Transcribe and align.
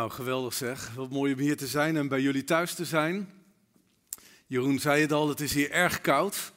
Nou, 0.00 0.12
geweldig 0.12 0.54
zeg. 0.54 0.90
Wat 0.94 1.10
mooi 1.10 1.32
om 1.32 1.38
hier 1.38 1.56
te 1.56 1.66
zijn 1.66 1.96
en 1.96 2.08
bij 2.08 2.20
jullie 2.20 2.44
thuis 2.44 2.74
te 2.74 2.84
zijn. 2.84 3.30
Jeroen 4.46 4.78
zei 4.78 5.00
het 5.00 5.12
al, 5.12 5.28
het 5.28 5.40
is 5.40 5.52
hier 5.52 5.70
erg 5.70 6.00
koud. 6.00 6.52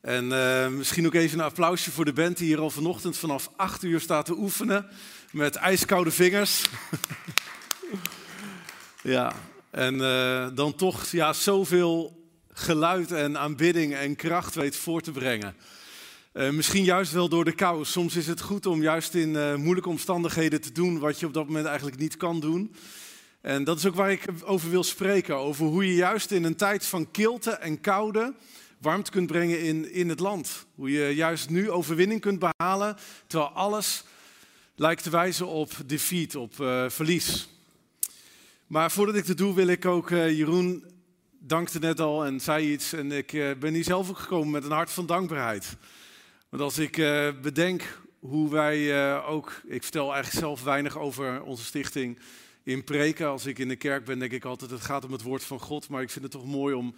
En 0.00 0.32
eh, 0.32 0.68
misschien 0.68 1.06
ook 1.06 1.14
even 1.14 1.38
een 1.38 1.44
applausje 1.44 1.90
voor 1.90 2.04
de 2.04 2.12
band 2.12 2.36
die 2.36 2.46
hier 2.46 2.60
al 2.60 2.70
vanochtend 2.70 3.16
vanaf 3.16 3.50
8 3.56 3.82
uur 3.82 4.00
staat 4.00 4.24
te 4.24 4.36
oefenen. 4.36 4.86
Met 5.30 5.56
ijskoude 5.56 6.10
vingers. 6.10 6.64
ja, 9.02 9.32
en 9.70 10.00
eh, 10.04 10.48
dan 10.54 10.74
toch 10.74 11.06
ja, 11.06 11.32
zoveel 11.32 12.26
geluid 12.52 13.12
en 13.12 13.38
aanbidding 13.38 13.94
en 13.94 14.16
kracht 14.16 14.54
weet 14.54 14.76
voor 14.76 15.00
te 15.00 15.10
brengen. 15.10 15.54
Uh, 16.34 16.50
misschien 16.50 16.84
juist 16.84 17.12
wel 17.12 17.28
door 17.28 17.44
de 17.44 17.52
kou. 17.52 17.84
Soms 17.84 18.16
is 18.16 18.26
het 18.26 18.40
goed 18.40 18.66
om 18.66 18.82
juist 18.82 19.14
in 19.14 19.28
uh, 19.28 19.54
moeilijke 19.54 19.88
omstandigheden 19.88 20.60
te 20.60 20.72
doen 20.72 20.98
wat 20.98 21.20
je 21.20 21.26
op 21.26 21.34
dat 21.34 21.46
moment 21.46 21.66
eigenlijk 21.66 21.98
niet 21.98 22.16
kan 22.16 22.40
doen. 22.40 22.74
En 23.40 23.64
dat 23.64 23.78
is 23.78 23.86
ook 23.86 23.94
waar 23.94 24.10
ik 24.10 24.24
over 24.44 24.70
wil 24.70 24.82
spreken. 24.82 25.36
Over 25.36 25.66
hoe 25.66 25.86
je 25.86 25.94
juist 25.94 26.30
in 26.30 26.44
een 26.44 26.56
tijd 26.56 26.86
van 26.86 27.10
kilte 27.10 27.50
en 27.50 27.80
koude 27.80 28.34
warmte 28.78 29.10
kunt 29.10 29.26
brengen 29.26 29.62
in, 29.62 29.92
in 29.92 30.08
het 30.08 30.20
land. 30.20 30.66
Hoe 30.74 30.90
je 30.90 31.14
juist 31.14 31.50
nu 31.50 31.70
overwinning 31.70 32.20
kunt 32.20 32.38
behalen, 32.38 32.96
terwijl 33.26 33.50
alles 33.50 34.04
lijkt 34.74 35.02
te 35.02 35.10
wijzen 35.10 35.46
op 35.46 35.70
defeat, 35.86 36.36
op 36.36 36.58
uh, 36.60 36.88
verlies. 36.88 37.48
Maar 38.66 38.90
voordat 38.90 39.14
ik 39.14 39.26
dat 39.26 39.36
doe, 39.36 39.54
wil 39.54 39.66
ik 39.66 39.86
ook 39.86 40.08
Jeroen 40.08 40.84
dankte 41.38 41.78
net 41.78 42.00
al 42.00 42.24
en 42.24 42.40
zei 42.40 42.72
iets. 42.72 42.92
En 42.92 43.12
ik 43.12 43.56
ben 43.58 43.74
hier 43.74 43.84
zelf 43.84 44.08
ook 44.08 44.18
gekomen 44.18 44.50
met 44.50 44.64
een 44.64 44.70
hart 44.70 44.90
van 44.90 45.06
dankbaarheid. 45.06 45.76
Want 46.52 46.64
als 46.64 46.78
ik 46.78 46.96
uh, 46.96 47.28
bedenk 47.42 48.00
hoe 48.18 48.50
wij 48.50 48.78
uh, 48.78 49.28
ook, 49.28 49.60
ik 49.66 49.82
vertel 49.82 50.12
eigenlijk 50.12 50.44
zelf 50.44 50.62
weinig 50.62 50.98
over 50.98 51.42
onze 51.42 51.64
stichting 51.64 52.18
in 52.62 52.84
preken. 52.84 53.28
Als 53.28 53.46
ik 53.46 53.58
in 53.58 53.68
de 53.68 53.76
kerk 53.76 54.04
ben, 54.04 54.18
denk 54.18 54.32
ik 54.32 54.44
altijd, 54.44 54.70
het 54.70 54.80
gaat 54.80 55.04
om 55.04 55.12
het 55.12 55.22
woord 55.22 55.44
van 55.44 55.60
God. 55.60 55.88
Maar 55.88 56.02
ik 56.02 56.10
vind 56.10 56.24
het 56.24 56.32
toch 56.32 56.46
mooi 56.46 56.74
om 56.74 56.94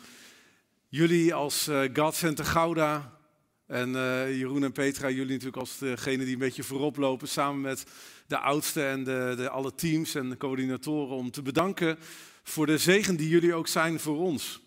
jullie 0.89 1.35
als 1.35 1.69
uh, 1.69 1.83
God 1.93 2.15
Center 2.15 2.45
Gouda 2.45 3.19
en 3.67 3.91
Jeroen 4.37 4.65
en 4.65 4.73
Petra, 4.73 5.11
jullie 5.11 5.33
natuurlijk 5.33 5.57
als 5.57 5.79
degene 5.79 6.25
die 6.25 6.33
een 6.33 6.39
beetje 6.39 6.63
voorop 6.63 6.97
lopen, 6.97 7.29
samen 7.29 7.61
met 7.61 7.85
de 8.27 8.39
oudsten 8.39 8.87
en 8.87 9.05
de, 9.05 9.35
de, 9.37 9.49
alle 9.49 9.75
teams 9.75 10.15
en 10.15 10.29
de 10.29 10.37
coördinatoren, 10.37 11.17
om 11.17 11.31
te 11.31 11.43
bedanken 11.43 11.99
voor 12.43 12.67
de 12.67 12.79
zegen 12.79 13.17
die 13.17 13.29
jullie 13.29 13.55
ook 13.55 13.69
zijn 13.69 14.01
voor 14.01 14.19
ons. 14.19 14.63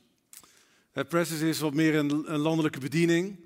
Presence 1.10 1.48
is 1.48 1.60
wat 1.60 1.74
meer 1.74 1.96
een 1.96 2.38
landelijke 2.38 2.80
bediening. 2.80 3.46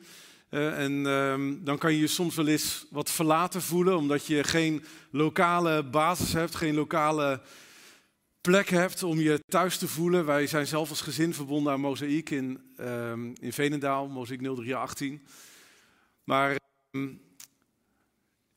Uh, 0.51 0.83
en 0.83 1.05
um, 1.05 1.63
dan 1.63 1.77
kan 1.77 1.93
je 1.93 1.99
je 1.99 2.07
soms 2.07 2.35
wel 2.35 2.47
eens 2.47 2.85
wat 2.89 3.11
verlaten 3.11 3.61
voelen, 3.61 3.97
omdat 3.97 4.25
je 4.25 4.43
geen 4.43 4.83
lokale 5.09 5.83
basis 5.83 6.33
hebt, 6.33 6.55
geen 6.55 6.75
lokale 6.75 7.41
plek 8.41 8.69
hebt 8.69 9.03
om 9.03 9.19
je 9.19 9.43
thuis 9.47 9.77
te 9.77 9.87
voelen. 9.87 10.25
Wij 10.25 10.47
zijn 10.47 10.67
zelf 10.67 10.89
als 10.89 11.01
gezin 11.01 11.33
verbonden 11.33 11.73
aan 11.73 11.79
Mozaïek 11.79 12.29
in, 12.29 12.73
um, 12.79 13.33
in 13.39 13.53
Venendaal, 13.53 14.07
Mozaïek 14.07 14.41
0318. 14.41 15.25
Maar 16.23 16.55
um, 16.91 17.21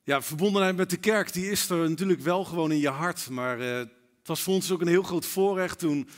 ja, 0.03 0.23
verbondenheid 0.23 0.77
met 0.77 0.91
de 0.91 0.97
kerk, 0.97 1.33
die 1.33 1.51
is 1.51 1.71
er 1.71 1.89
natuurlijk 1.91 2.21
wel 2.21 2.45
gewoon 2.45 2.73
in 2.73 2.81
je 2.81 2.89
hart. 2.89 3.31
Maar 3.31 3.61
uh, 3.61 3.77
het 3.79 3.89
was 4.25 4.41
voor 4.41 4.55
ons 4.55 4.73
ook 4.73 4.81
een 4.81 4.87
heel 4.87 5.03
groot 5.03 5.27
voorrecht 5.27 5.79
toen 5.79 6.09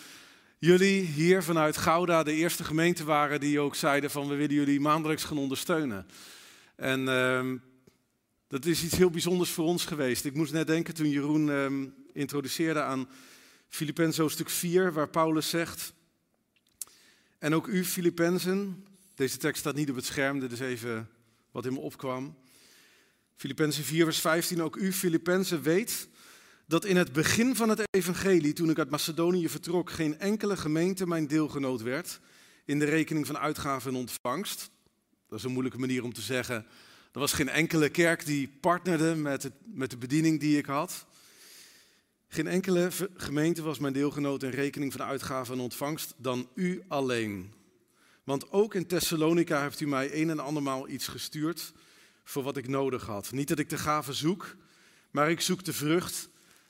jullie 0.59 1.03
hier 1.03 1.43
vanuit 1.43 1.77
Gouda 1.77 2.22
de 2.22 2.33
eerste 2.33 2.65
gemeente 2.65 3.05
waren 3.05 3.41
die 3.41 3.61
ook 3.61 3.75
zeiden 3.75 4.11
van 4.11 4.28
we 4.28 4.34
willen 4.34 4.55
jullie 4.55 4.81
maandelijks 4.81 5.25
gaan 5.25 5.39
ondersteunen. 5.39 6.06
En 6.77 7.00
uh, 7.00 7.53
dat 8.49 8.65
is 8.65 8.84
iets 8.84 8.97
heel 8.97 9.11
bijzonders 9.11 9.50
voor 9.50 9.65
ons 9.65 9.84
geweest. 9.84 10.25
Ik 10.25 10.34
moest 10.34 10.53
net 10.53 10.67
denken 10.67 10.94
toen 10.94 11.11
Jeroen 11.11 11.49
uh, 11.49 11.89
introduceerde 12.12 12.83
aan 12.83 13.09
Filippenzen 13.69 14.31
stuk 14.31 14.50
4, 14.50 14.93
waar 14.93 15.09
Paulus 15.09 15.49
zegt, 15.49 15.93
en 17.38 17.55
ook 17.55 17.67
u 17.67 17.84
Filippenzen, 17.84 18.87
deze 19.15 19.37
tekst 19.37 19.61
staat 19.61 19.75
niet 19.75 19.91
op 19.91 19.97
het 19.97 20.05
scherm, 20.05 20.41
dit 20.41 20.53
is 20.53 20.61
even 20.61 21.09
wat 21.50 21.67
in 21.67 21.73
me 21.73 21.78
opkwam. 21.78 22.37
Filippenzen 23.37 23.84
4 23.84 24.05
vers 24.05 24.21
15, 24.21 24.62
ook 24.62 24.77
u 24.77 24.93
Filippenzen 24.93 25.62
weet 25.62 26.09
dat 26.66 26.84
in 26.84 26.97
het 26.97 27.12
begin 27.12 27.56
van 27.56 27.69
het 27.69 27.82
evangelie, 27.91 28.53
toen 28.53 28.71
ik 28.71 28.78
uit 28.78 28.91
Macedonië 28.91 29.49
vertrok, 29.49 29.91
geen 29.91 30.19
enkele 30.19 30.56
gemeente 30.56 31.06
mijn 31.06 31.27
deelgenoot 31.27 31.82
werd 31.82 32.21
in 32.65 32.78
de 32.78 32.84
rekening 32.84 33.27
van 33.27 33.38
uitgaven 33.38 33.91
en 33.91 33.99
ontvangst. 33.99 34.71
Dat 35.28 35.38
is 35.38 35.44
een 35.44 35.53
moeilijke 35.53 35.78
manier 35.78 36.05
om 36.05 36.12
te 36.12 36.21
zeggen. 36.21 36.66
Er 37.12 37.21
was 37.21 37.32
geen 37.32 37.49
enkele 37.49 37.88
kerk 37.88 38.26
die 38.26 38.49
partnerde 38.60 39.15
met, 39.15 39.43
het, 39.43 39.53
met 39.65 39.91
de 39.91 39.97
bediening 39.97 40.41
die 40.41 40.59
ik 40.59 40.66
had. 40.66 41.06
Geen 42.28 42.47
enkele 42.47 42.91
gemeente 43.16 43.62
was 43.62 43.78
mijn 43.78 43.93
deelgenoot 43.93 44.43
in 44.43 44.50
rekening 44.50 44.93
van 44.93 45.03
uitgaven 45.03 45.55
en 45.55 45.60
ontvangst 45.60 46.15
dan 46.16 46.49
u 46.55 46.82
alleen. 46.88 47.53
Want 48.25 48.53
ook 48.53 48.75
in 48.75 48.87
Thessalonica 48.87 49.62
heeft 49.62 49.81
u 49.81 49.87
mij 49.87 50.22
een 50.22 50.31
en 50.31 50.38
andermaal 50.38 50.88
iets 50.88 51.09
gestuurd 51.09 51.72
voor 52.25 52.43
wat 52.43 52.56
ik 52.56 52.69
nodig 52.69 53.06
had. 53.06 53.32
Niet 53.32 53.49
dat 53.49 53.59
ik 53.59 53.71
de 53.71 53.78
gave 53.78 54.12
zoek, 54.12 54.56
maar 55.10 55.31
ik 55.31 55.41
zoek 55.41 55.65
de 55.65 55.72
vrucht 55.72 56.28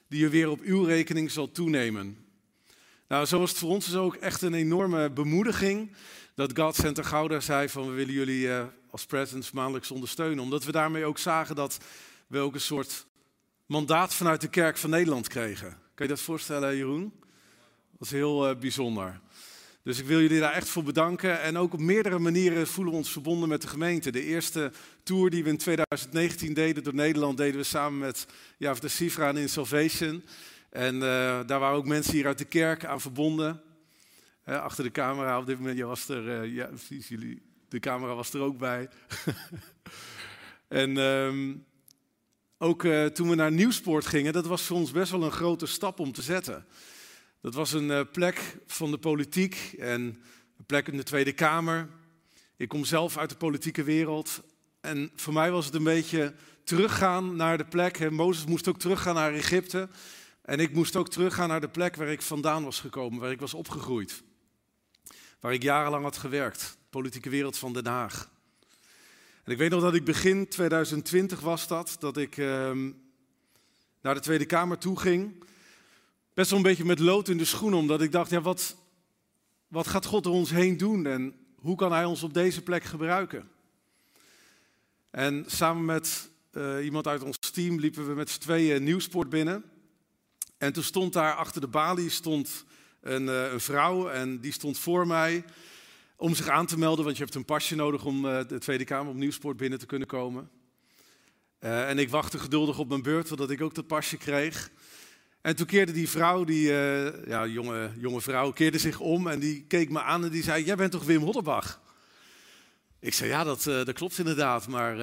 die 0.08 0.20
je 0.20 0.28
weer 0.28 0.50
op 0.50 0.60
uw 0.60 0.84
rekening 0.84 1.30
zal 1.30 1.50
toenemen. 1.50 2.16
Nou, 3.08 3.26
zo 3.26 3.38
was 3.38 3.50
het 3.50 3.58
voor 3.58 3.70
ons 3.70 3.84
dus 3.84 3.94
ook 3.94 4.14
echt 4.14 4.42
een 4.42 4.54
enorme 4.54 5.10
bemoediging 5.10 5.92
dat 6.34 6.58
God 6.58 6.74
Center 6.74 7.04
Gouda 7.04 7.40
zei 7.40 7.68
van 7.68 7.88
we 7.88 7.92
willen 7.92 8.14
jullie 8.14 8.46
uh, 8.46 8.64
als 8.90 9.06
presence 9.06 9.50
maandelijks 9.54 9.90
ondersteunen. 9.90 10.44
Omdat 10.44 10.64
we 10.64 10.72
daarmee 10.72 11.04
ook 11.04 11.18
zagen 11.18 11.54
dat 11.54 11.78
we 12.26 12.38
ook 12.38 12.54
een 12.54 12.60
soort 12.60 13.06
mandaat 13.66 14.14
vanuit 14.14 14.40
de 14.40 14.48
kerk 14.48 14.76
van 14.76 14.90
Nederland 14.90 15.28
kregen. 15.28 15.68
Kan 15.70 16.06
je 16.06 16.12
dat 16.12 16.20
voorstellen, 16.20 16.76
Jeroen? 16.76 17.12
Dat 17.90 17.98
was 17.98 18.10
heel 18.10 18.50
uh, 18.50 18.56
bijzonder. 18.58 19.20
Dus 19.86 19.98
ik 19.98 20.06
wil 20.06 20.20
jullie 20.20 20.40
daar 20.40 20.52
echt 20.52 20.68
voor 20.68 20.82
bedanken. 20.82 21.40
En 21.40 21.56
ook 21.56 21.72
op 21.72 21.80
meerdere 21.80 22.18
manieren 22.18 22.66
voelen 22.66 22.92
we 22.92 22.98
ons 22.98 23.12
verbonden 23.12 23.48
met 23.48 23.62
de 23.62 23.68
gemeente. 23.68 24.10
De 24.10 24.22
eerste 24.22 24.72
tour 25.02 25.30
die 25.30 25.44
we 25.44 25.48
in 25.48 25.56
2019 25.56 26.54
deden 26.54 26.82
door 26.82 26.94
Nederland, 26.94 27.36
deden 27.36 27.56
we 27.56 27.62
samen 27.62 27.98
met 27.98 28.26
ja, 28.56 28.74
de 28.74 28.88
Sifra 28.88 29.30
in 29.30 29.48
Salvation. 29.48 30.24
En 30.70 30.94
uh, 30.94 31.00
daar 31.46 31.58
waren 31.58 31.76
ook 31.76 31.86
mensen 31.86 32.12
hier 32.12 32.26
uit 32.26 32.38
de 32.38 32.44
kerk 32.44 32.84
aan 32.84 33.00
verbonden. 33.00 33.62
Achter 34.44 34.84
de 34.84 34.90
camera, 34.90 35.38
op 35.38 35.46
dit 35.46 35.58
moment, 35.58 35.80
was 35.80 36.08
er, 36.08 36.44
uh, 36.44 36.54
ja 36.54 36.66
precies, 36.66 37.08
jullie, 37.08 37.42
de 37.68 37.80
camera 37.80 38.14
was 38.14 38.32
er 38.32 38.40
ook 38.40 38.58
bij. 38.58 38.88
en 40.68 40.96
um, 40.96 41.64
ook 42.58 42.86
toen 43.12 43.28
we 43.28 43.34
naar 43.34 43.52
Nieuwsport 43.52 44.06
gingen, 44.06 44.32
dat 44.32 44.46
was 44.46 44.62
voor 44.62 44.76
ons 44.76 44.90
best 44.90 45.10
wel 45.10 45.22
een 45.22 45.30
grote 45.30 45.66
stap 45.66 45.98
om 46.00 46.12
te 46.12 46.22
zetten. 46.22 46.66
Dat 47.46 47.54
was 47.54 47.72
een 47.72 47.88
uh, 47.88 48.00
plek 48.12 48.56
van 48.66 48.90
de 48.90 48.98
politiek 48.98 49.74
en 49.78 50.00
een 50.58 50.64
plek 50.66 50.88
in 50.88 50.96
de 50.96 51.02
Tweede 51.02 51.32
Kamer. 51.32 51.88
Ik 52.56 52.68
kom 52.68 52.84
zelf 52.84 53.16
uit 53.16 53.30
de 53.30 53.36
politieke 53.36 53.82
wereld. 53.82 54.42
En 54.80 55.10
voor 55.14 55.32
mij 55.32 55.50
was 55.50 55.66
het 55.66 55.74
een 55.74 55.84
beetje 55.84 56.34
teruggaan 56.64 57.36
naar 57.36 57.58
de 57.58 57.64
plek. 57.64 58.10
Mozes 58.10 58.44
moest 58.44 58.68
ook 58.68 58.78
teruggaan 58.78 59.14
naar 59.14 59.32
Egypte. 59.32 59.88
En 60.42 60.60
ik 60.60 60.72
moest 60.72 60.96
ook 60.96 61.08
teruggaan 61.08 61.48
naar 61.48 61.60
de 61.60 61.68
plek 61.68 61.96
waar 61.96 62.08
ik 62.08 62.22
vandaan 62.22 62.64
was 62.64 62.80
gekomen, 62.80 63.20
waar 63.20 63.30
ik 63.30 63.40
was 63.40 63.54
opgegroeid. 63.54 64.22
Waar 65.40 65.52
ik 65.52 65.62
jarenlang 65.62 66.04
had 66.04 66.16
gewerkt, 66.16 66.60
de 66.60 66.88
politieke 66.90 67.30
wereld 67.30 67.58
van 67.58 67.72
Den 67.72 67.86
Haag. 67.86 68.30
En 69.44 69.52
ik 69.52 69.58
weet 69.58 69.70
nog 69.70 69.82
dat 69.82 69.94
ik 69.94 70.04
begin 70.04 70.48
2020 70.48 71.40
was 71.40 71.66
dat, 71.66 71.96
dat 71.98 72.16
ik 72.16 72.36
uh, 72.36 72.70
naar 74.00 74.14
de 74.14 74.20
Tweede 74.20 74.46
Kamer 74.46 74.78
toe 74.78 74.98
ging 74.98 75.44
best 76.36 76.50
wel 76.50 76.58
een 76.58 76.64
beetje 76.64 76.84
met 76.84 76.98
lood 76.98 77.28
in 77.28 77.38
de 77.38 77.44
schoenen, 77.44 77.78
omdat 77.78 78.02
ik 78.02 78.12
dacht, 78.12 78.30
ja, 78.30 78.40
wat, 78.40 78.76
wat 79.68 79.86
gaat 79.86 80.04
God 80.04 80.24
er 80.24 80.30
ons 80.30 80.50
heen 80.50 80.76
doen 80.76 81.06
en 81.06 81.34
hoe 81.54 81.76
kan 81.76 81.92
Hij 81.92 82.04
ons 82.04 82.22
op 82.22 82.34
deze 82.34 82.62
plek 82.62 82.84
gebruiken? 82.84 83.48
En 85.10 85.44
samen 85.46 85.84
met 85.84 86.30
uh, 86.52 86.84
iemand 86.84 87.06
uit 87.06 87.22
ons 87.22 87.38
team 87.38 87.78
liepen 87.78 88.06
we 88.06 88.14
met 88.14 88.30
z'n 88.30 88.40
tweeën 88.40 88.84
Nieuwsport 88.84 89.28
binnen. 89.28 89.64
En 90.58 90.72
toen 90.72 90.82
stond 90.82 91.12
daar 91.12 91.34
achter 91.34 91.60
de 91.60 91.68
balie 91.68 92.10
stond 92.10 92.64
een, 93.00 93.22
uh, 93.22 93.52
een, 93.52 93.60
vrouw 93.60 94.08
en 94.08 94.40
die 94.40 94.52
stond 94.52 94.78
voor 94.78 95.06
mij 95.06 95.44
om 96.16 96.34
zich 96.34 96.48
aan 96.48 96.66
te 96.66 96.78
melden, 96.78 97.04
want 97.04 97.16
je 97.16 97.22
hebt 97.22 97.34
een 97.34 97.44
pasje 97.44 97.74
nodig 97.74 98.04
om 98.04 98.24
uh, 98.24 98.40
de 98.48 98.58
Tweede 98.58 98.84
Kamer 98.84 99.10
op 99.10 99.18
Nieuwsport 99.18 99.56
binnen 99.56 99.78
te 99.78 99.86
kunnen 99.86 100.08
komen. 100.08 100.50
en 101.58 101.98
ik 101.98 102.10
wachtte 102.10 102.38
geduldig 102.38 102.78
op 102.78 102.88
mijn 102.88 103.02
beurt, 103.02 103.26
totdat 103.26 103.50
ik 103.50 103.60
ook 103.60 103.74
dat 103.74 103.86
pasje 103.86 104.16
kreeg. 104.16 104.70
En 105.46 105.56
toen 105.56 105.66
keerde 105.66 105.92
die 105.92 106.08
vrouw, 106.08 106.44
die 106.44 106.68
uh, 106.68 107.26
ja, 107.26 107.46
jonge, 107.46 107.90
jonge 107.98 108.20
vrouw, 108.20 108.50
keerde 108.50 108.78
zich 108.78 109.00
om 109.00 109.26
en 109.26 109.38
die 109.38 109.64
keek 109.68 109.90
me 109.90 110.02
aan 110.02 110.24
en 110.24 110.30
die 110.30 110.42
zei, 110.42 110.64
jij 110.64 110.76
bent 110.76 110.92
toch 110.92 111.04
Wim 111.04 111.22
Hodderbach? 111.22 111.80
Ik 113.00 113.14
zei, 113.14 113.30
ja, 113.30 113.44
dat, 113.44 113.66
uh, 113.66 113.84
dat 113.84 113.92
klopt 113.92 114.18
inderdaad, 114.18 114.68
maar 114.68 114.98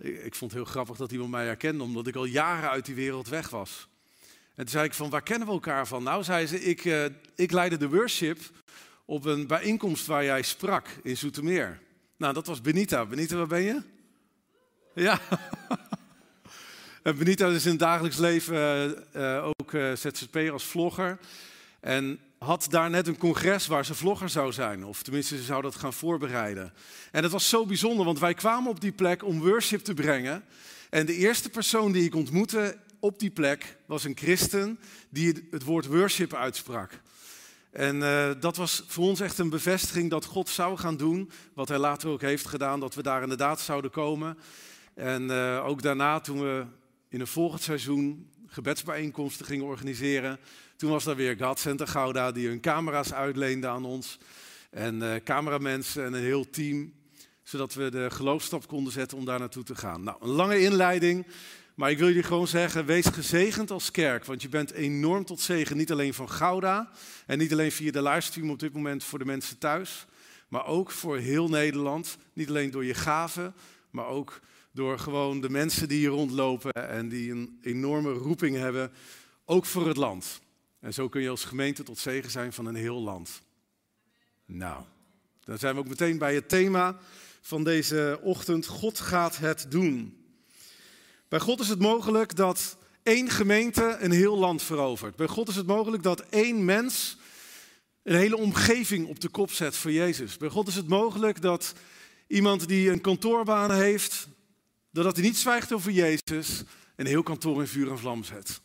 ik, 0.00 0.24
ik, 0.24 0.34
vond 0.34 0.52
het 0.52 0.60
heel 0.60 0.70
grappig 0.70 0.96
dat 0.96 1.12
iemand 1.12 1.30
mij 1.30 1.44
herkende, 1.44 1.82
omdat 1.82 2.06
ik 2.06 2.14
al 2.14 2.24
jaren 2.24 2.70
uit 2.70 2.84
die 2.84 2.94
wereld 2.94 3.28
weg 3.28 3.48
was. 3.48 3.88
En 4.54 4.64
toen 4.64 4.68
zei 4.68 4.84
ik 4.84 4.94
van, 4.94 5.10
waar 5.10 5.22
kennen 5.22 5.46
we 5.46 5.52
elkaar 5.52 5.86
van? 5.86 6.02
Nou, 6.02 6.22
zei 6.22 6.46
ze, 6.46 6.62
ik, 6.62 7.10
ik 7.34 7.52
leidde 7.52 7.76
de 7.76 7.88
worship 7.88 8.38
op 9.04 9.24
een 9.24 9.46
bijeenkomst 9.46 10.06
waar 10.06 10.24
jij 10.24 10.42
sprak 10.42 10.88
in 11.02 11.16
Zoetermeer. 11.16 11.80
Nou, 12.16 12.34
dat 12.34 12.46
was 12.46 12.60
Benita. 12.60 13.06
Benita, 13.06 13.36
waar 13.36 13.46
ben 13.46 13.62
je? 13.62 13.82
Ja. 14.94 15.20
En 17.02 17.18
Benita 17.18 17.46
is 17.48 17.64
in 17.64 17.70
het 17.70 17.80
dagelijks 17.80 18.16
leven 18.16 18.94
uh, 19.16 19.46
ook 19.46 19.70
ZZP'er 19.94 20.52
als 20.52 20.64
vlogger. 20.64 21.18
En 21.80 22.18
had 22.38 22.66
daar 22.70 22.90
net 22.90 23.06
een 23.06 23.18
congres 23.18 23.66
waar 23.66 23.84
ze 23.84 23.94
vlogger 23.94 24.28
zou 24.28 24.52
zijn. 24.52 24.84
Of 24.84 25.02
tenminste, 25.02 25.36
ze 25.36 25.42
zou 25.42 25.62
dat 25.62 25.74
gaan 25.74 25.92
voorbereiden. 25.92 26.72
En 27.12 27.22
het 27.22 27.32
was 27.32 27.48
zo 27.48 27.66
bijzonder, 27.66 28.04
want 28.04 28.18
wij 28.18 28.34
kwamen 28.34 28.70
op 28.70 28.80
die 28.80 28.92
plek 28.92 29.24
om 29.24 29.40
worship 29.40 29.84
te 29.84 29.94
brengen. 29.94 30.44
En 30.90 31.06
de 31.06 31.14
eerste 31.14 31.48
persoon 31.48 31.92
die 31.92 32.04
ik 32.04 32.14
ontmoette 32.14 32.76
op 32.98 33.18
die 33.18 33.30
plek 33.30 33.76
was 33.86 34.04
een 34.04 34.16
christen 34.16 34.78
die 35.08 35.48
het 35.50 35.64
woord 35.64 35.86
worship 35.86 36.34
uitsprak. 36.34 37.00
En 37.70 38.00
dat 38.40 38.56
was 38.56 38.84
voor 38.86 39.04
ons 39.04 39.20
echt 39.20 39.38
een 39.38 39.50
bevestiging 39.50 40.10
dat 40.10 40.24
God 40.24 40.48
zou 40.48 40.78
gaan 40.78 40.96
doen, 40.96 41.30
wat 41.54 41.68
hij 41.68 41.78
later 41.78 42.08
ook 42.08 42.20
heeft 42.20 42.46
gedaan, 42.46 42.80
dat 42.80 42.94
we 42.94 43.02
daar 43.02 43.22
inderdaad 43.22 43.60
zouden 43.60 43.90
komen. 43.90 44.38
En 44.94 45.30
ook 45.62 45.82
daarna, 45.82 46.20
toen 46.20 46.40
we 46.40 46.64
in 47.10 47.20
een 47.20 47.26
volgend 47.26 47.62
seizoen 47.62 48.30
gebedsbijeenkomsten 48.46 49.46
gingen 49.46 49.64
organiseren. 49.64 50.38
Toen 50.76 50.90
was 50.90 51.04
daar 51.04 51.16
weer 51.16 51.36
God 51.38 51.58
Center 51.58 51.86
Gouda 51.86 52.32
die 52.32 52.48
hun 52.48 52.60
camera's 52.60 53.12
uitleende 53.12 53.66
aan 53.66 53.84
ons. 53.84 54.18
En 54.70 55.02
uh, 55.02 55.14
cameramensen 55.24 56.04
en 56.04 56.12
een 56.12 56.22
heel 56.22 56.50
team. 56.50 56.92
Zodat 57.42 57.74
we 57.74 57.90
de 57.90 58.10
geloofstap 58.10 58.68
konden 58.68 58.92
zetten 58.92 59.18
om 59.18 59.24
daar 59.24 59.38
naartoe 59.38 59.62
te 59.62 59.74
gaan. 59.74 60.02
Nou, 60.02 60.16
een 60.20 60.28
lange 60.28 60.60
inleiding. 60.60 61.26
Maar 61.74 61.90
ik 61.90 61.98
wil 61.98 62.06
jullie 62.06 62.22
gewoon 62.22 62.46
zeggen, 62.46 62.86
wees 62.86 63.06
gezegend 63.06 63.70
als 63.70 63.90
kerk. 63.90 64.24
Want 64.24 64.42
je 64.42 64.48
bent 64.48 64.70
enorm 64.70 65.24
tot 65.24 65.40
zegen. 65.40 65.76
Niet 65.76 65.92
alleen 65.92 66.14
van 66.14 66.30
Gouda. 66.30 66.90
En 67.26 67.38
niet 67.38 67.52
alleen 67.52 67.72
via 67.72 67.90
de 67.90 68.02
livestream 68.02 68.50
op 68.50 68.58
dit 68.58 68.72
moment 68.72 69.04
voor 69.04 69.18
de 69.18 69.24
mensen 69.24 69.58
thuis. 69.58 70.06
Maar 70.48 70.66
ook 70.66 70.90
voor 70.90 71.18
heel 71.18 71.48
Nederland. 71.48 72.16
Niet 72.32 72.48
alleen 72.48 72.70
door 72.70 72.84
je 72.84 72.94
gaven, 72.94 73.54
maar 73.90 74.06
ook 74.06 74.40
door 74.72 74.98
gewoon 74.98 75.40
de 75.40 75.50
mensen 75.50 75.88
die 75.88 75.98
hier 75.98 76.08
rondlopen 76.08 76.72
en 76.72 77.08
die 77.08 77.30
een 77.30 77.58
enorme 77.62 78.12
roeping 78.12 78.56
hebben, 78.56 78.92
ook 79.44 79.64
voor 79.64 79.88
het 79.88 79.96
land. 79.96 80.40
En 80.80 80.94
zo 80.94 81.08
kun 81.08 81.22
je 81.22 81.28
als 81.28 81.44
gemeente 81.44 81.82
tot 81.82 81.98
zegen 81.98 82.30
zijn 82.30 82.52
van 82.52 82.66
een 82.66 82.74
heel 82.74 83.00
land. 83.00 83.42
Nou, 84.44 84.84
dan 85.44 85.58
zijn 85.58 85.74
we 85.74 85.80
ook 85.80 85.88
meteen 85.88 86.18
bij 86.18 86.34
het 86.34 86.48
thema 86.48 86.98
van 87.40 87.64
deze 87.64 88.18
ochtend. 88.22 88.66
God 88.66 89.00
gaat 89.00 89.38
het 89.38 89.66
doen. 89.68 90.24
Bij 91.28 91.40
God 91.40 91.60
is 91.60 91.68
het 91.68 91.78
mogelijk 91.78 92.36
dat 92.36 92.76
één 93.02 93.30
gemeente 93.30 93.96
een 94.00 94.10
heel 94.10 94.38
land 94.38 94.62
verovert. 94.62 95.16
Bij 95.16 95.26
God 95.26 95.48
is 95.48 95.56
het 95.56 95.66
mogelijk 95.66 96.02
dat 96.02 96.20
één 96.20 96.64
mens 96.64 97.18
een 98.02 98.16
hele 98.16 98.36
omgeving 98.36 99.08
op 99.08 99.20
de 99.20 99.28
kop 99.28 99.50
zet 99.50 99.76
voor 99.76 99.92
Jezus. 99.92 100.36
Bij 100.36 100.48
God 100.48 100.68
is 100.68 100.74
het 100.74 100.88
mogelijk 100.88 101.42
dat 101.42 101.74
iemand 102.26 102.68
die 102.68 102.90
een 102.90 103.00
kantoorbaan 103.00 103.72
heeft, 103.72 104.28
Doordat 104.90 105.16
hij 105.16 105.24
niet 105.24 105.36
zwijgt 105.36 105.72
over 105.72 105.90
Jezus, 105.90 106.62
een 106.96 107.06
heel 107.06 107.22
kantoor 107.22 107.60
in 107.60 107.66
vuur 107.66 107.90
en 107.90 107.98
vlam 107.98 108.24
zet. 108.24 108.60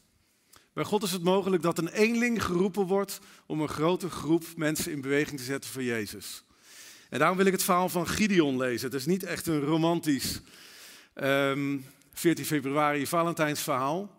Bij 0.74 0.84
God 0.84 1.04
is 1.04 1.12
het 1.12 1.24
mogelijk 1.24 1.64
dat 1.64 1.78
een 1.78 1.88
eenling 1.88 2.44
geroepen 2.44 2.86
wordt 2.86 3.20
om 3.46 3.62
een 3.62 3.70
grote 3.70 4.10
groep 4.10 4.44
mensen 4.56 4.92
in 4.92 5.02
beweging 5.02 5.40
te 5.40 5.46
zetten 5.46 5.70
voor 5.70 5.84
Jezus. 5.84 6.44
En 7.10 7.20
daarom 7.20 7.38
wil 7.38 7.46
ik 7.46 7.52
het 7.52 7.64
verhaal 7.64 7.90
van 7.90 8.08
Gideon 8.08 8.58
lezen. 8.58 8.86
Het 8.86 9.00
is 9.00 9.06
niet 9.06 9.24
echt 9.24 9.48
een 9.48 9.60
romantisch 9.60 10.42
um, 11.16 11.86
14 12.14 12.46
februari 12.46 13.08
Valentijnsverhaal. 13.08 14.12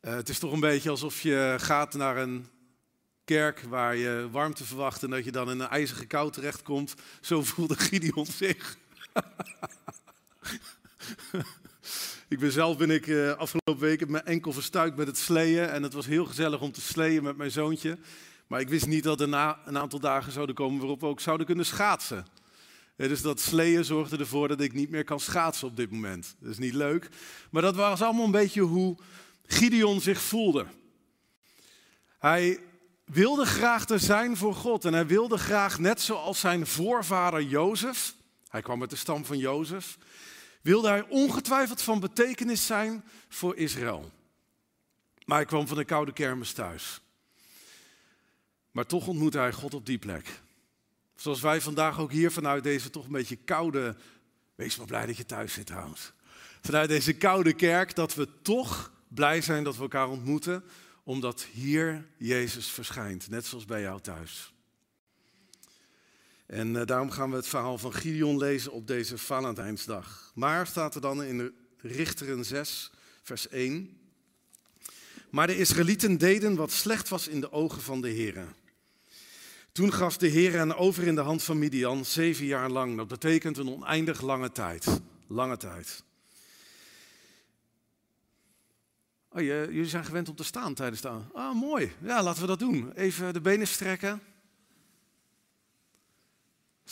Uh, 0.00 0.14
het 0.14 0.28
is 0.28 0.38
toch 0.38 0.52
een 0.52 0.60
beetje 0.60 0.90
alsof 0.90 1.20
je 1.20 1.56
gaat 1.58 1.94
naar 1.94 2.16
een 2.16 2.46
kerk 3.24 3.60
waar 3.68 3.96
je 3.96 4.28
warmte 4.30 4.64
verwacht 4.64 5.02
en 5.02 5.10
dat 5.10 5.24
je 5.24 5.32
dan 5.32 5.50
in 5.50 5.60
een 5.60 5.68
ijzige 5.68 6.06
kou 6.06 6.30
terechtkomt. 6.30 6.94
Zo 7.20 7.42
voelde 7.42 7.76
Gideon 7.76 8.26
zich. 8.26 8.76
ik 12.28 12.38
ben 12.38 12.52
zelf 12.52 12.76
ben 12.76 12.90
ik 12.90 13.06
uh, 13.06 13.32
afgelopen 13.32 13.78
week 13.78 14.08
mijn 14.08 14.24
enkel 14.24 14.52
verstuikt 14.52 14.96
met 14.96 15.06
het 15.06 15.18
sleeën. 15.18 15.68
En 15.68 15.82
het 15.82 15.92
was 15.92 16.06
heel 16.06 16.24
gezellig 16.24 16.60
om 16.60 16.72
te 16.72 16.80
sleeën 16.80 17.22
met 17.22 17.36
mijn 17.36 17.50
zoontje. 17.50 17.98
Maar 18.46 18.60
ik 18.60 18.68
wist 18.68 18.86
niet 18.86 19.04
dat 19.04 19.20
er 19.20 19.28
na 19.28 19.58
een 19.64 19.78
aantal 19.78 20.00
dagen 20.00 20.32
zouden 20.32 20.54
komen 20.54 20.78
waarop 20.78 21.00
we 21.00 21.06
ook 21.06 21.20
zouden 21.20 21.46
kunnen 21.46 21.66
schaatsen. 21.66 22.26
dus 22.96 23.22
dat 23.22 23.40
sleeën 23.40 23.84
zorgde 23.84 24.16
ervoor 24.16 24.48
dat 24.48 24.60
ik 24.60 24.72
niet 24.72 24.90
meer 24.90 25.04
kan 25.04 25.20
schaatsen 25.20 25.68
op 25.68 25.76
dit 25.76 25.90
moment. 25.90 26.34
Dat 26.38 26.50
is 26.50 26.58
niet 26.58 26.74
leuk. 26.74 27.08
Maar 27.50 27.62
dat 27.62 27.76
was 27.76 28.02
allemaal 28.02 28.24
een 28.24 28.30
beetje 28.30 28.60
hoe 28.60 28.96
Gideon 29.46 30.00
zich 30.00 30.20
voelde. 30.20 30.66
Hij 32.18 32.60
wilde 33.04 33.44
graag 33.44 33.88
er 33.88 34.00
zijn 34.00 34.36
voor 34.36 34.54
God. 34.54 34.84
En 34.84 34.92
hij 34.92 35.06
wilde 35.06 35.38
graag, 35.38 35.78
net 35.78 36.00
zoals 36.00 36.40
zijn 36.40 36.66
voorvader 36.66 37.42
Jozef. 37.42 38.14
Hij 38.52 38.62
kwam 38.62 38.80
uit 38.80 38.90
de 38.90 38.96
stam 38.96 39.24
van 39.24 39.38
Jozef 39.38 39.98
wilde 40.60 40.88
hij 40.88 41.02
ongetwijfeld 41.08 41.82
van 41.82 42.00
betekenis 42.00 42.66
zijn 42.66 43.04
voor 43.28 43.56
Israël. 43.56 44.10
Maar 45.24 45.36
hij 45.36 45.46
kwam 45.46 45.66
van 45.66 45.76
de 45.76 45.84
koude 45.84 46.12
kermis 46.12 46.52
thuis. 46.52 47.00
Maar 48.70 48.86
toch 48.86 49.06
ontmoette 49.06 49.38
hij 49.38 49.52
God 49.52 49.74
op 49.74 49.86
die 49.86 49.98
plek. 49.98 50.40
Zoals 51.14 51.40
wij 51.40 51.60
vandaag 51.60 51.98
ook 51.98 52.10
hier 52.12 52.32
vanuit 52.32 52.62
deze 52.62 52.90
toch 52.90 53.04
een 53.04 53.12
beetje 53.12 53.36
koude. 53.36 53.96
Wees 54.54 54.76
maar 54.76 54.86
blij 54.86 55.06
dat 55.06 55.16
je 55.16 55.26
thuis 55.26 55.52
zit 55.52 55.66
trouwens. 55.66 56.12
Vanuit 56.60 56.88
deze 56.88 57.12
koude 57.12 57.52
kerk, 57.52 57.94
dat 57.94 58.14
we 58.14 58.28
toch 58.42 58.92
blij 59.08 59.40
zijn 59.40 59.64
dat 59.64 59.76
we 59.76 59.82
elkaar 59.82 60.08
ontmoeten, 60.08 60.64
omdat 61.02 61.42
hier 61.52 62.06
Jezus 62.16 62.66
verschijnt, 62.66 63.30
net 63.30 63.46
zoals 63.46 63.64
bij 63.64 63.80
jou 63.80 64.00
thuis. 64.00 64.51
En 66.52 66.74
uh, 66.74 66.84
daarom 66.84 67.10
gaan 67.10 67.30
we 67.30 67.36
het 67.36 67.46
verhaal 67.46 67.78
van 67.78 67.94
Gideon 67.94 68.38
lezen 68.38 68.72
op 68.72 68.86
deze 68.86 69.18
Valentijnsdag. 69.18 70.32
Maar 70.34 70.66
staat 70.66 70.94
er 70.94 71.00
dan 71.00 71.22
in 71.22 71.54
Richteren 71.76 72.44
6, 72.44 72.90
vers 73.22 73.48
1. 73.48 73.98
Maar 75.30 75.46
de 75.46 75.58
Israëlieten 75.58 76.18
deden 76.18 76.54
wat 76.54 76.70
slecht 76.70 77.08
was 77.08 77.28
in 77.28 77.40
de 77.40 77.52
ogen 77.52 77.82
van 77.82 78.00
de 78.00 78.08
Heer. 78.08 78.44
Toen 79.72 79.92
gaf 79.92 80.16
de 80.16 80.26
Heer 80.26 80.52
hen 80.52 80.76
over 80.76 81.06
in 81.06 81.14
de 81.14 81.20
hand 81.20 81.42
van 81.42 81.58
Midian 81.58 82.04
zeven 82.04 82.46
jaar 82.46 82.70
lang. 82.70 82.96
Dat 82.96 83.08
betekent 83.08 83.58
een 83.58 83.70
oneindig 83.70 84.20
lange 84.20 84.52
tijd. 84.52 85.00
Lange 85.26 85.56
tijd. 85.56 86.02
Oh, 89.28 89.40
jullie 89.40 89.86
zijn 89.86 90.04
gewend 90.04 90.28
om 90.28 90.36
te 90.36 90.44
staan 90.44 90.74
tijdens 90.74 91.00
de... 91.00 91.10
Ah, 91.34 91.54
mooi. 91.54 91.92
Ja, 92.02 92.22
laten 92.22 92.40
we 92.40 92.46
dat 92.46 92.58
doen. 92.58 92.92
Even 92.92 93.32
de 93.32 93.40
benen 93.40 93.66
strekken. 93.66 94.20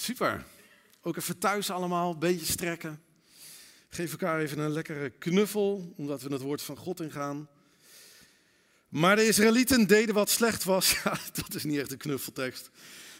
Super. 0.00 0.44
Ook 1.02 1.16
even 1.16 1.38
thuis 1.38 1.70
allemaal, 1.70 2.12
een 2.12 2.18
beetje 2.18 2.46
strekken. 2.46 3.02
Geef 3.88 4.10
elkaar 4.10 4.40
even 4.40 4.58
een 4.58 4.72
lekkere 4.72 5.10
knuffel, 5.10 5.94
omdat 5.96 6.22
we 6.22 6.32
het 6.32 6.42
woord 6.42 6.62
van 6.62 6.76
God 6.76 7.00
ingaan. 7.00 7.48
Maar 8.88 9.16
de 9.16 9.26
Israëlieten 9.26 9.86
deden 9.86 10.14
wat 10.14 10.30
slecht 10.30 10.64
was. 10.64 10.92
Ja, 11.04 11.18
dat 11.32 11.54
is 11.54 11.64
niet 11.64 11.78
echt 11.78 11.92
een 11.92 11.98
knuffeltekst. 11.98 12.70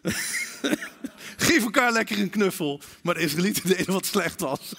Geef 1.47 1.63
elkaar 1.63 1.93
lekker 1.93 2.19
een 2.19 2.31
knuffel. 2.31 2.81
Maar 3.03 3.15
de 3.15 3.21
Israëlieten 3.21 3.69
deden 3.69 3.93
wat 3.93 4.07
slecht 4.07 4.41
was. 4.41 4.75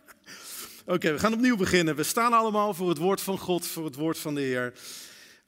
Oké, 0.94 1.12
we 1.12 1.18
gaan 1.18 1.34
opnieuw 1.34 1.56
beginnen. 1.56 1.96
We 1.96 2.02
staan 2.02 2.32
allemaal 2.32 2.74
voor 2.74 2.88
het 2.88 2.98
woord 2.98 3.20
van 3.20 3.38
God, 3.38 3.66
voor 3.66 3.84
het 3.84 3.94
woord 3.94 4.18
van 4.18 4.34
de 4.34 4.40
Heer. 4.40 4.72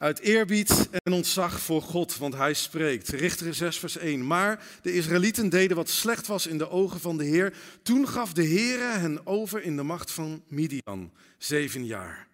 Uit 0.03 0.21
eerbied 0.21 0.89
en 0.91 1.13
ontzag 1.13 1.61
voor 1.61 1.83
God, 1.83 2.17
want 2.17 2.35
hij 2.35 2.55
spreekt. 2.55 3.09
Richter 3.09 3.55
6 3.55 3.79
vers 3.79 3.97
1. 3.97 4.27
Maar 4.27 4.65
de 4.83 4.93
Israëlieten 4.93 5.49
deden 5.49 5.77
wat 5.77 5.89
slecht 5.89 6.27
was 6.27 6.47
in 6.47 6.59
de 6.59 6.71
ogen 6.71 7.01
van 7.01 7.17
de 7.17 7.25
Heer. 7.25 7.55
Toen 7.83 8.09
gaf 8.09 8.33
de 8.33 8.43
Heer 8.43 8.79
hen 8.79 9.27
over 9.27 9.63
in 9.63 9.77
de 9.77 9.83
macht 9.83 10.11
van 10.11 10.43
Midian. 10.49 11.13
Zeven 11.39 11.87
jaar. 11.87 12.27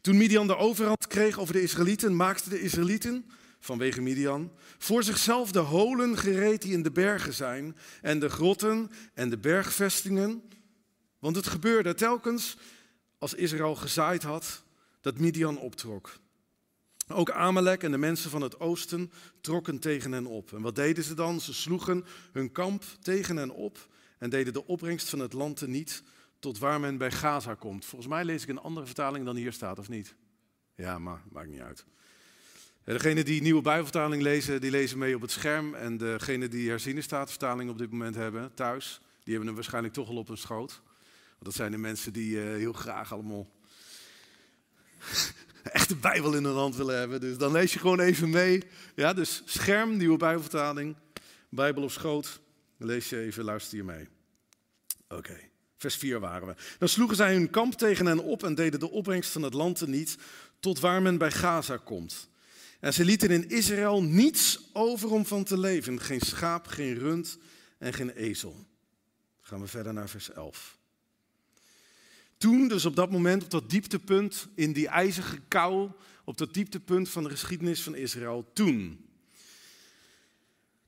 Toen 0.00 0.16
Midian 0.16 0.46
de 0.46 0.56
overhand 0.56 1.06
kreeg 1.06 1.38
over 1.38 1.54
de 1.54 1.62
Israëlieten, 1.62 2.16
maakten 2.16 2.50
de 2.50 2.60
Israëlieten, 2.60 3.24
vanwege 3.60 4.00
Midian, 4.00 4.52
voor 4.78 5.02
zichzelf 5.02 5.52
de 5.52 5.58
holen 5.58 6.18
gereed 6.18 6.62
die 6.62 6.72
in 6.72 6.82
de 6.82 6.92
bergen 6.92 7.34
zijn. 7.34 7.76
En 8.02 8.18
de 8.18 8.28
grotten 8.28 8.90
en 9.14 9.30
de 9.30 9.38
bergvestingen. 9.38 10.42
Want 11.18 11.36
het 11.36 11.46
gebeurde 11.46 11.94
telkens 11.94 12.56
als 13.18 13.34
Israël 13.34 13.74
gezaaid 13.74 14.22
had, 14.22 14.62
dat 15.00 15.18
Midian 15.18 15.58
optrok. 15.58 16.20
Ook 17.08 17.30
Amalek 17.30 17.82
en 17.82 17.90
de 17.90 17.98
mensen 17.98 18.30
van 18.30 18.42
het 18.42 18.60
oosten 18.60 19.12
trokken 19.40 19.78
tegen 19.78 20.12
hen 20.12 20.26
op. 20.26 20.52
En 20.52 20.62
wat 20.62 20.74
deden 20.74 21.04
ze 21.04 21.14
dan? 21.14 21.40
Ze 21.40 21.54
sloegen 21.54 22.04
hun 22.32 22.52
kamp 22.52 22.84
tegen 23.00 23.36
hen 23.36 23.50
op 23.50 23.88
en 24.18 24.30
deden 24.30 24.52
de 24.52 24.66
opbrengst 24.66 25.08
van 25.08 25.18
het 25.18 25.32
land 25.32 25.66
niet 25.66 26.02
tot 26.38 26.58
waar 26.58 26.80
men 26.80 26.96
bij 26.96 27.10
Gaza 27.10 27.54
komt. 27.54 27.84
Volgens 27.84 28.10
mij 28.10 28.24
lees 28.24 28.42
ik 28.42 28.48
een 28.48 28.58
andere 28.58 28.86
vertaling 28.86 29.24
dan 29.24 29.36
hier 29.36 29.52
staat, 29.52 29.78
of 29.78 29.88
niet? 29.88 30.14
Ja, 30.74 30.98
maar 30.98 31.22
maakt 31.32 31.48
niet 31.48 31.60
uit. 31.60 31.84
Degenen 32.84 33.24
die 33.24 33.42
nieuwe 33.42 33.62
Bijbelvertaling 33.62 34.22
lezen, 34.22 34.60
die 34.60 34.70
lezen 34.70 34.98
mee 34.98 35.14
op 35.14 35.20
het 35.20 35.30
scherm. 35.30 35.74
En 35.74 35.96
degenen 35.96 36.50
die 36.50 36.68
herziene 36.68 37.00
staatvertaling 37.00 37.70
op 37.70 37.78
dit 37.78 37.90
moment 37.90 38.14
hebben 38.14 38.54
thuis, 38.54 39.00
die 39.00 39.34
hebben 39.34 39.46
hem 39.46 39.54
waarschijnlijk 39.54 39.94
toch 39.94 40.08
al 40.08 40.16
op 40.16 40.28
hun 40.28 40.38
schoot. 40.38 40.82
Want 41.28 41.44
dat 41.44 41.54
zijn 41.54 41.70
de 41.70 41.78
mensen 41.78 42.12
die 42.12 42.30
uh, 42.30 42.42
heel 42.42 42.72
graag 42.72 43.12
allemaal 43.12 43.50
de 45.88 45.96
Bijbel 45.96 46.34
in 46.34 46.44
hun 46.44 46.54
hand 46.54 46.76
willen 46.76 46.98
hebben. 46.98 47.20
Dus 47.20 47.38
dan 47.38 47.52
lees 47.52 47.72
je 47.72 47.78
gewoon 47.78 48.00
even 48.00 48.30
mee. 48.30 48.62
Ja, 48.94 49.12
dus 49.12 49.42
scherm, 49.44 49.96
nieuwe 49.96 50.16
Bijbelvertaling, 50.16 50.96
Bijbel 51.48 51.82
op 51.82 51.90
schoot. 51.90 52.40
Lees 52.76 53.08
je 53.08 53.20
even, 53.20 53.44
luister 53.44 53.76
je 53.76 53.84
mee. 53.84 54.08
Oké, 55.08 55.36
vers 55.76 55.96
4 55.96 56.20
waren 56.20 56.48
we. 56.48 56.54
Dan 56.78 56.88
sloegen 56.88 57.16
zij 57.16 57.34
hun 57.34 57.50
kamp 57.50 57.74
tegen 57.74 58.06
hen 58.06 58.18
op 58.18 58.42
en 58.42 58.54
deden 58.54 58.80
de 58.80 58.90
opbrengst 58.90 59.30
van 59.30 59.42
het 59.42 59.54
land 59.54 59.86
niet 59.86 60.16
tot 60.60 60.80
waar 60.80 61.02
men 61.02 61.18
bij 61.18 61.30
Gaza 61.30 61.76
komt. 61.76 62.28
En 62.80 62.94
ze 62.94 63.04
lieten 63.04 63.30
in 63.30 63.48
Israël 63.48 64.02
niets 64.02 64.70
over 64.72 65.10
om 65.10 65.26
van 65.26 65.44
te 65.44 65.58
leven. 65.58 66.00
Geen 66.00 66.20
schaap, 66.20 66.66
geen 66.66 66.98
rund 66.98 67.38
en 67.78 67.92
geen 67.92 68.10
ezel. 68.10 68.66
gaan 69.40 69.60
we 69.60 69.66
verder 69.66 69.92
naar 69.92 70.08
vers 70.08 70.30
11. 70.30 70.77
Toen, 72.38 72.68
dus 72.68 72.84
op 72.84 72.96
dat 72.96 73.10
moment, 73.10 73.44
op 73.44 73.50
dat 73.50 73.70
dieptepunt, 73.70 74.48
in 74.54 74.72
die 74.72 74.88
ijzige 74.88 75.38
kou, 75.48 75.90
op 76.24 76.38
dat 76.38 76.54
dieptepunt 76.54 77.08
van 77.08 77.22
de 77.22 77.30
geschiedenis 77.30 77.82
van 77.82 77.94
Israël, 77.94 78.50
toen. 78.52 79.06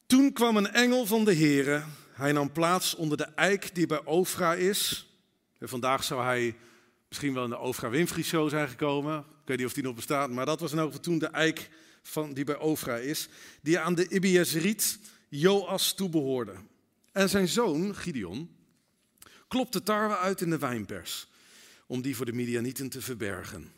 Toen 0.07 0.33
kwam 0.33 0.57
een 0.57 0.71
engel 0.71 1.07
van 1.07 1.25
de 1.25 1.35
Heere. 1.35 1.83
Hij 2.13 2.33
nam 2.33 2.53
plaats 2.53 2.95
onder 2.95 3.17
de 3.17 3.25
eik 3.25 3.75
die 3.75 3.87
bij 3.87 4.05
Ofra 4.05 4.55
is. 4.55 5.09
Vandaag 5.61 6.05
zou 6.05 6.23
hij 6.23 6.57
misschien 7.09 7.35
wel 7.35 7.45
in 7.45 7.51
de 7.51 7.59
Ofra 7.59 7.91
Winfrey 7.91 8.23
Show 8.23 8.49
zijn 8.49 8.69
gekomen. 8.69 9.19
Ik 9.19 9.25
weet 9.45 9.57
niet 9.57 9.67
of 9.67 9.73
die 9.73 9.83
nog 9.83 9.95
bestaat, 9.95 10.31
maar 10.31 10.47
dat 10.47 10.61
was 10.61 10.73
in 10.73 10.79
elk 10.79 10.87
geval 10.87 11.03
toen 11.03 11.19
de 11.19 11.27
eik 11.27 11.71
van, 12.03 12.35
die 12.35 12.45
bij 12.45 12.59
Ofra 12.59 12.97
is. 12.97 13.29
Die 13.63 13.79
aan 13.79 13.95
de 13.95 14.09
Ibiezeriet 14.09 14.99
Joas 15.29 15.93
toebehoorde. 15.95 16.55
En 17.13 17.29
zijn 17.29 17.49
zoon, 17.49 17.95
Gideon, 17.95 18.51
klopte 19.49 19.83
tarwe 19.83 20.17
uit 20.17 20.41
in 20.41 20.51
de 20.51 20.59
wijnpers 20.59 21.29
om 21.91 22.03
die 22.03 22.17
voor 22.17 22.27
de 22.27 22.33
Midianieten 22.33 22.89
te 22.89 23.03
verbergen. 23.03 23.73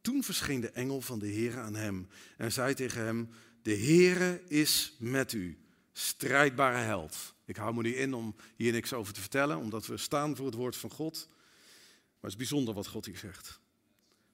Toen 0.00 0.22
verscheen 0.22 0.60
de 0.60 0.70
engel 0.70 1.00
van 1.00 1.18
de 1.18 1.32
Heere 1.32 1.58
aan 1.58 1.74
hem 1.74 2.08
en 2.36 2.52
zei 2.52 2.74
tegen 2.74 3.04
hem, 3.04 3.28
de 3.62 3.76
Heere 3.76 4.42
is 4.48 4.96
met 4.98 5.32
u, 5.32 5.58
strijdbare 5.92 6.76
held. 6.76 7.34
Ik 7.44 7.56
hou 7.56 7.74
me 7.74 7.82
nu 7.82 7.94
in 7.94 8.14
om 8.14 8.34
hier 8.56 8.72
niks 8.72 8.92
over 8.92 9.12
te 9.12 9.20
vertellen, 9.20 9.58
omdat 9.58 9.86
we 9.86 9.96
staan 9.96 10.36
voor 10.36 10.46
het 10.46 10.54
woord 10.54 10.76
van 10.76 10.90
God. 10.90 11.28
Maar 11.28 12.20
het 12.20 12.30
is 12.30 12.36
bijzonder 12.36 12.74
wat 12.74 12.86
God 12.86 13.06
hier 13.06 13.18
zegt. 13.18 13.60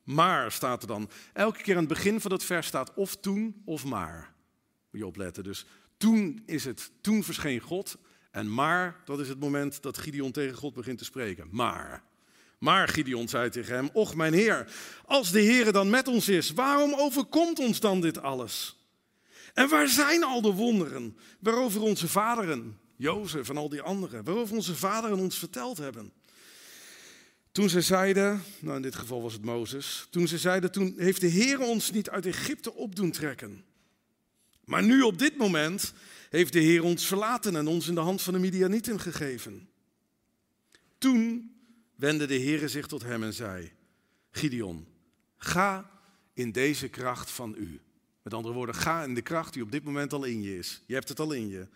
Maar 0.03 0.53
staat 0.53 0.83
er 0.83 0.89
dan. 0.89 1.11
Elke 1.33 1.63
keer 1.63 1.75
aan 1.75 1.85
het 1.85 1.95
begin 1.95 2.21
van 2.21 2.33
het 2.33 2.45
vers 2.45 2.67
staat 2.67 2.95
of 2.95 3.17
toen 3.17 3.63
of 3.65 3.85
maar. 3.85 4.35
Moet 4.91 5.01
je 5.01 5.07
opletten. 5.07 5.45
Dus 5.45 5.67
toen 5.97 6.43
is 6.47 6.65
het, 6.65 6.91
toen 7.01 7.25
verscheen 7.25 7.61
God. 7.61 7.97
En 8.31 8.55
maar, 8.55 9.01
dat 9.05 9.21
is 9.21 9.29
het 9.29 9.41
moment 9.41 9.83
dat 9.83 9.99
Gideon 9.99 10.33
tegen 10.33 10.57
God 10.57 10.75
begint 10.75 10.99
te 10.99 11.05
spreken. 11.05 11.49
Maar. 11.51 12.11
Maar 12.63 12.89
Gideon 12.89 13.29
zei 13.29 13.51
tegen 13.51 13.75
hem: 13.75 13.91
Och, 13.93 14.15
mijn 14.15 14.33
Heer, 14.33 14.73
als 15.05 15.31
de 15.31 15.41
Heer 15.41 15.73
dan 15.73 15.91
met 15.91 16.09
ons 16.09 16.29
is, 16.29 16.51
waarom 16.51 16.95
overkomt 16.95 17.59
ons 17.59 17.81
dan 17.81 18.01
dit 18.01 18.23
alles? 18.23 18.77
En 19.55 19.69
waar 19.69 19.89
zijn 19.89 20.25
al 20.25 20.41
de 20.41 20.51
wonderen 20.51 21.17
waarover 21.41 21.81
onze 21.81 22.09
vaderen, 22.09 22.79
Jozef 22.97 23.49
en 23.49 23.57
al 23.57 23.69
die 23.69 23.81
anderen, 23.81 24.25
waarover 24.25 24.55
onze 24.55 24.75
vaderen 24.75 25.19
ons 25.19 25.39
verteld 25.39 25.79
hebben? 25.79 26.13
Toen 27.53 27.69
ze 27.69 27.81
zeiden, 27.81 28.43
nou 28.59 28.77
in 28.77 28.83
dit 28.83 28.95
geval 28.95 29.23
was 29.23 29.33
het 29.33 29.45
Mozes, 29.45 30.07
toen 30.11 30.29
ze 30.29 30.39
zeiden, 30.39 30.73
toen 30.73 30.95
heeft 30.97 31.21
de 31.21 31.27
Heer 31.27 31.61
ons 31.61 31.91
niet 31.91 32.11
uit 32.11 32.27
Egypte 32.27 32.75
op 32.75 32.97
doen 32.97 33.11
trekken. 33.11 33.65
Maar 34.65 34.83
nu 34.83 35.03
op 35.03 35.19
dit 35.19 35.37
moment 35.37 35.93
heeft 36.31 36.53
de 36.53 36.61
Heer 36.61 36.83
ons 36.83 37.07
verlaten 37.07 37.57
en 37.57 37.67
ons 37.67 37.89
in 37.89 37.95
de 37.95 38.01
hand 38.01 38.23
van 38.23 38.33
de 38.33 38.39
Midianieten 38.39 39.01
gegeven. 39.01 39.69
Toen 40.99 41.52
wendde 41.97 42.27
de 42.27 42.39
Heere 42.39 42.69
zich 42.69 42.87
tot 42.87 43.03
hem 43.03 43.23
en 43.23 43.35
zei, 43.35 43.73
Gideon, 44.31 44.87
ga 45.37 45.91
in 46.35 46.53
deze 46.53 46.89
kracht 46.89 47.31
van 47.31 47.55
u. 47.59 47.81
Met 48.23 48.35
andere 48.35 48.55
woorden, 48.55 48.75
ga 48.75 49.03
in 49.03 49.15
de 49.15 49.23
kracht 49.23 49.53
die 49.53 49.63
op 49.63 49.73
dit 49.73 49.85
moment 49.85 50.13
al 50.13 50.25
in 50.25 50.43
je 50.43 50.59
is. 50.59 50.83
Je 50.87 50.95
hebt 50.95 51.09
het 51.09 51.21
al 51.21 51.33
in 51.33 51.49
je. 51.49 51.67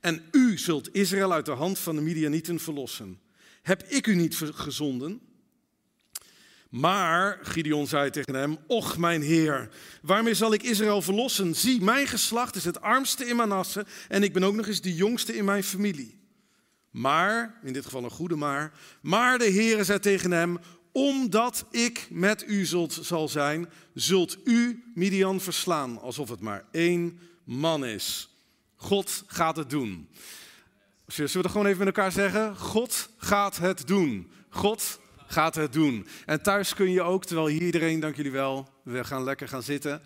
En 0.00 0.22
u 0.30 0.58
zult 0.58 0.94
Israël 0.94 1.32
uit 1.32 1.46
de 1.46 1.52
hand 1.52 1.78
van 1.78 1.94
de 1.94 2.02
Midianieten 2.02 2.60
verlossen. 2.60 3.20
Heb 3.62 3.82
ik 3.82 4.06
u 4.06 4.14
niet 4.14 4.36
gezonden? 4.36 5.20
Maar, 6.68 7.38
Gideon 7.42 7.86
zei 7.86 8.10
tegen 8.10 8.34
hem, 8.34 8.58
och 8.66 8.98
mijn 8.98 9.22
heer, 9.22 9.68
waarmee 10.02 10.34
zal 10.34 10.52
ik 10.52 10.62
Israël 10.62 11.02
verlossen? 11.02 11.54
Zie, 11.54 11.82
mijn 11.82 12.06
geslacht 12.06 12.56
is 12.56 12.64
het 12.64 12.80
armste 12.80 13.26
in 13.26 13.36
Manasse 13.36 13.86
en 14.08 14.22
ik 14.22 14.32
ben 14.32 14.44
ook 14.44 14.54
nog 14.54 14.66
eens 14.66 14.80
de 14.80 14.94
jongste 14.94 15.36
in 15.36 15.44
mijn 15.44 15.64
familie. 15.64 16.18
Maar, 16.96 17.58
in 17.62 17.72
dit 17.72 17.84
geval 17.84 18.04
een 18.04 18.10
goede 18.10 18.36
maar, 18.36 18.72
maar 19.00 19.38
de 19.38 19.50
Heere 19.50 19.84
zei 19.84 19.98
tegen 19.98 20.30
hem, 20.30 20.58
omdat 20.92 21.64
ik 21.70 22.06
met 22.10 22.44
u 22.48 22.64
zult, 22.64 22.98
zal 23.02 23.28
zijn, 23.28 23.68
zult 23.94 24.38
u 24.44 24.84
Midian 24.94 25.40
verslaan, 25.40 26.00
alsof 26.00 26.28
het 26.28 26.40
maar 26.40 26.64
één 26.70 27.18
man 27.44 27.84
is. 27.84 28.36
God 28.76 29.24
gaat 29.26 29.56
het 29.56 29.70
doen. 29.70 30.08
Zullen 31.06 31.32
we 31.32 31.42
dat 31.42 31.50
gewoon 31.50 31.66
even 31.66 31.78
met 31.78 31.96
elkaar 31.96 32.12
zeggen? 32.12 32.56
God 32.56 33.08
gaat 33.16 33.56
het 33.56 33.86
doen. 33.86 34.30
God 34.48 35.00
gaat 35.26 35.54
het 35.54 35.72
doen. 35.72 36.06
En 36.26 36.42
thuis 36.42 36.74
kun 36.74 36.90
je 36.90 37.02
ook, 37.02 37.24
terwijl 37.24 37.46
hier 37.46 37.62
iedereen, 37.62 38.00
dank 38.00 38.16
jullie 38.16 38.32
wel, 38.32 38.68
we 38.82 39.04
gaan 39.04 39.24
lekker 39.24 39.48
gaan 39.48 39.62
zitten. 39.62 40.02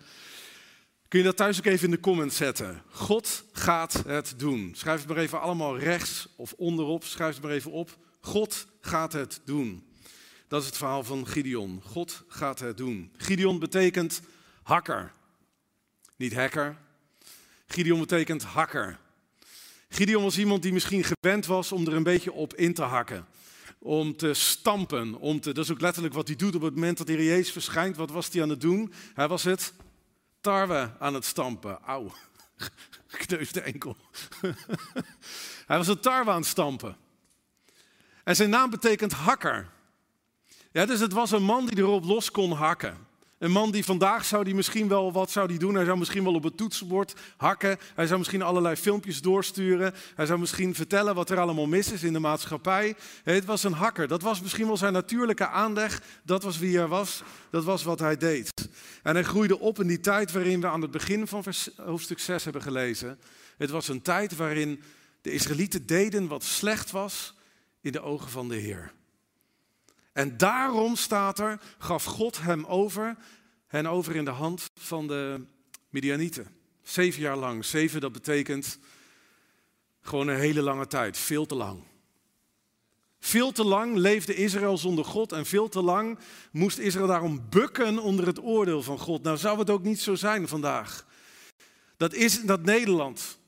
Kun 1.11 1.19
je 1.19 1.25
dat 1.25 1.37
thuis 1.37 1.57
ook 1.57 1.65
even 1.65 1.85
in 1.85 1.91
de 1.91 1.99
comments 1.99 2.35
zetten? 2.35 2.81
God 2.89 3.43
gaat 3.51 4.03
het 4.07 4.33
doen. 4.37 4.71
Schrijf 4.75 4.99
het 4.99 5.09
maar 5.09 5.17
even 5.17 5.41
allemaal 5.41 5.77
rechts 5.77 6.27
of 6.35 6.53
onderop. 6.57 7.03
Schrijf 7.03 7.33
het 7.33 7.43
maar 7.43 7.51
even 7.51 7.71
op. 7.71 7.97
God 8.19 8.67
gaat 8.81 9.13
het 9.13 9.41
doen. 9.45 9.85
Dat 10.47 10.61
is 10.61 10.67
het 10.67 10.77
verhaal 10.77 11.03
van 11.03 11.27
Gideon. 11.27 11.81
God 11.85 12.23
gaat 12.27 12.59
het 12.59 12.77
doen. 12.77 13.11
Gideon 13.17 13.59
betekent 13.59 14.21
hakker. 14.63 15.11
Niet 16.15 16.33
hacker. 16.33 16.77
Gideon 17.67 17.99
betekent 17.99 18.43
hakker. 18.43 18.99
Gideon 19.89 20.23
was 20.23 20.37
iemand 20.37 20.61
die 20.61 20.73
misschien 20.73 21.03
gewend 21.03 21.45
was 21.45 21.71
om 21.71 21.87
er 21.87 21.93
een 21.93 22.03
beetje 22.03 22.31
op 22.31 22.53
in 22.53 22.73
te 22.73 22.83
hakken. 22.83 23.25
Om 23.79 24.15
te 24.15 24.33
stampen. 24.33 25.15
Om 25.15 25.39
te, 25.39 25.53
dat 25.53 25.63
is 25.63 25.71
ook 25.71 25.81
letterlijk 25.81 26.13
wat 26.13 26.27
hij 26.27 26.35
doet 26.35 26.55
op 26.55 26.61
het 26.61 26.73
moment 26.73 26.97
dat 26.97 27.07
hij 27.07 27.23
Jezus 27.23 27.51
verschijnt. 27.51 27.95
Wat 27.95 28.11
was 28.11 28.29
hij 28.31 28.41
aan 28.41 28.49
het 28.49 28.61
doen? 28.61 28.93
Hij 29.13 29.27
was 29.27 29.43
het 29.43 29.73
tarwe 30.41 30.91
aan 30.99 31.13
het 31.13 31.25
stampen. 31.25 31.79
Auw, 31.85 32.11
kneusde 33.25 33.61
enkel. 33.61 33.97
Hij 35.67 35.77
was 35.77 35.87
een 35.87 35.99
tarwe 35.99 36.31
aan 36.31 36.37
het 36.37 36.45
stampen. 36.45 36.97
En 38.23 38.35
zijn 38.35 38.49
naam 38.49 38.69
betekent 38.69 39.11
hakker. 39.11 39.69
Ja, 40.71 40.85
dus 40.85 40.99
het 40.99 41.13
was 41.13 41.31
een 41.31 41.43
man 41.43 41.65
die 41.65 41.77
erop 41.77 42.03
los 42.03 42.31
kon 42.31 42.51
hakken. 42.51 43.07
Een 43.41 43.51
man 43.51 43.71
die 43.71 43.85
vandaag 43.85 44.25
zou 44.25 44.43
die 44.43 44.55
misschien 44.55 44.87
wel, 44.87 45.11
wat 45.11 45.31
zou 45.31 45.47
die 45.47 45.59
doen? 45.59 45.75
Hij 45.75 45.85
zou 45.85 45.97
misschien 45.97 46.23
wel 46.23 46.33
op 46.33 46.43
het 46.43 46.57
toetsenbord 46.57 47.13
hakken. 47.37 47.77
Hij 47.95 48.05
zou 48.05 48.17
misschien 48.17 48.41
allerlei 48.41 48.75
filmpjes 48.75 49.21
doorsturen. 49.21 49.93
Hij 50.15 50.25
zou 50.25 50.39
misschien 50.39 50.75
vertellen 50.75 51.15
wat 51.15 51.29
er 51.29 51.39
allemaal 51.39 51.65
mis 51.65 51.91
is 51.91 52.03
in 52.03 52.13
de 52.13 52.19
maatschappij. 52.19 52.95
Het 53.23 53.45
was 53.45 53.63
een 53.63 53.73
hakker. 53.73 54.07
Dat 54.07 54.21
was 54.21 54.41
misschien 54.41 54.67
wel 54.67 54.77
zijn 54.77 54.93
natuurlijke 54.93 55.47
aanleg. 55.47 56.01
Dat 56.23 56.43
was 56.43 56.57
wie 56.57 56.77
hij 56.77 56.87
was. 56.87 57.23
Dat 57.49 57.63
was 57.63 57.83
wat 57.83 57.99
hij 57.99 58.17
deed. 58.17 58.69
En 59.03 59.13
hij 59.13 59.23
groeide 59.23 59.59
op 59.59 59.79
in 59.79 59.87
die 59.87 59.99
tijd 59.99 60.31
waarin 60.31 60.61
we 60.61 60.67
aan 60.67 60.81
het 60.81 60.91
begin 60.91 61.27
van 61.27 61.43
hoofdstuk 61.75 62.19
6 62.19 62.43
hebben 62.43 62.61
gelezen. 62.61 63.19
Het 63.57 63.69
was 63.69 63.87
een 63.87 64.01
tijd 64.01 64.35
waarin 64.35 64.81
de 65.21 65.31
Israëlieten 65.31 65.85
deden 65.85 66.27
wat 66.27 66.43
slecht 66.43 66.91
was 66.91 67.33
in 67.79 67.91
de 67.91 68.01
ogen 68.01 68.29
van 68.29 68.47
de 68.47 68.55
Heer. 68.55 68.91
En 70.13 70.37
daarom 70.37 70.95
staat 70.95 71.39
er, 71.39 71.59
gaf 71.77 72.03
God 72.03 72.41
hem 72.41 72.65
over, 72.65 73.17
hen 73.67 73.87
over 73.87 74.15
in 74.15 74.25
de 74.25 74.31
hand 74.31 74.69
van 74.75 75.07
de 75.07 75.45
Midianieten. 75.89 76.47
Zeven 76.83 77.21
jaar 77.21 77.37
lang. 77.37 77.65
Zeven, 77.65 78.01
dat 78.01 78.11
betekent 78.11 78.79
gewoon 80.01 80.27
een 80.27 80.39
hele 80.39 80.61
lange 80.61 80.87
tijd. 80.87 81.17
Veel 81.17 81.45
te 81.45 81.55
lang. 81.55 81.83
Veel 83.19 83.51
te 83.51 83.63
lang 83.63 83.95
leefde 83.95 84.35
Israël 84.35 84.77
zonder 84.77 85.05
God 85.05 85.31
en 85.31 85.45
veel 85.45 85.69
te 85.69 85.81
lang 85.81 86.19
moest 86.51 86.77
Israël 86.77 87.07
daarom 87.07 87.45
bukken 87.49 87.99
onder 87.99 88.25
het 88.25 88.43
oordeel 88.43 88.83
van 88.83 88.99
God. 88.99 89.23
Nou 89.23 89.37
zou 89.37 89.59
het 89.59 89.69
ook 89.69 89.83
niet 89.83 89.99
zo 89.99 90.15
zijn 90.15 90.47
vandaag. 90.47 91.05
Dat 91.97 92.13
is 92.13 92.41
dat 92.41 92.61
Nederland 92.61 93.39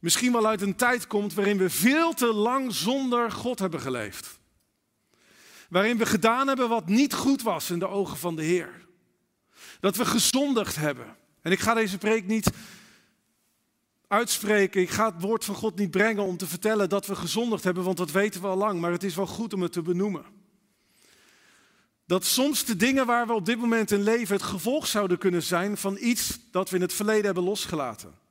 misschien 0.00 0.32
wel 0.32 0.46
uit 0.46 0.62
een 0.62 0.76
tijd 0.76 1.06
komt 1.06 1.34
waarin 1.34 1.58
we 1.58 1.70
veel 1.70 2.12
te 2.12 2.32
lang 2.32 2.74
zonder 2.74 3.30
God 3.30 3.58
hebben 3.58 3.80
geleefd. 3.80 4.38
Waarin 5.68 5.98
we 5.98 6.06
gedaan 6.06 6.46
hebben 6.46 6.68
wat 6.68 6.86
niet 6.86 7.14
goed 7.14 7.42
was 7.42 7.70
in 7.70 7.78
de 7.78 7.88
ogen 7.88 8.16
van 8.16 8.36
de 8.36 8.42
Heer. 8.42 8.86
Dat 9.80 9.96
we 9.96 10.04
gezondigd 10.04 10.76
hebben. 10.76 11.16
En 11.42 11.52
ik 11.52 11.60
ga 11.60 11.74
deze 11.74 11.98
preek 11.98 12.26
niet 12.26 12.50
uitspreken. 14.08 14.80
Ik 14.80 14.90
ga 14.90 15.12
het 15.12 15.22
woord 15.22 15.44
van 15.44 15.54
God 15.54 15.78
niet 15.78 15.90
brengen 15.90 16.22
om 16.22 16.36
te 16.36 16.46
vertellen 16.46 16.88
dat 16.88 17.06
we 17.06 17.16
gezondigd 17.16 17.64
hebben, 17.64 17.84
want 17.84 17.96
dat 17.96 18.10
weten 18.10 18.40
we 18.40 18.46
al 18.46 18.56
lang. 18.56 18.80
Maar 18.80 18.92
het 18.92 19.04
is 19.04 19.14
wel 19.14 19.26
goed 19.26 19.52
om 19.52 19.62
het 19.62 19.72
te 19.72 19.82
benoemen. 19.82 20.24
dat 22.06 22.24
soms 22.24 22.64
de 22.64 22.76
dingen 22.76 23.06
waar 23.06 23.26
we 23.26 23.32
op 23.32 23.46
dit 23.46 23.58
moment 23.58 23.90
in 23.90 24.02
leven 24.02 24.34
het 24.34 24.44
gevolg 24.44 24.86
zouden 24.86 25.18
kunnen 25.18 25.42
zijn 25.42 25.76
van 25.76 25.96
iets 26.00 26.38
dat 26.50 26.70
we 26.70 26.76
in 26.76 26.82
het 26.82 26.92
verleden 26.92 27.24
hebben 27.24 27.42
losgelaten. 27.42 28.25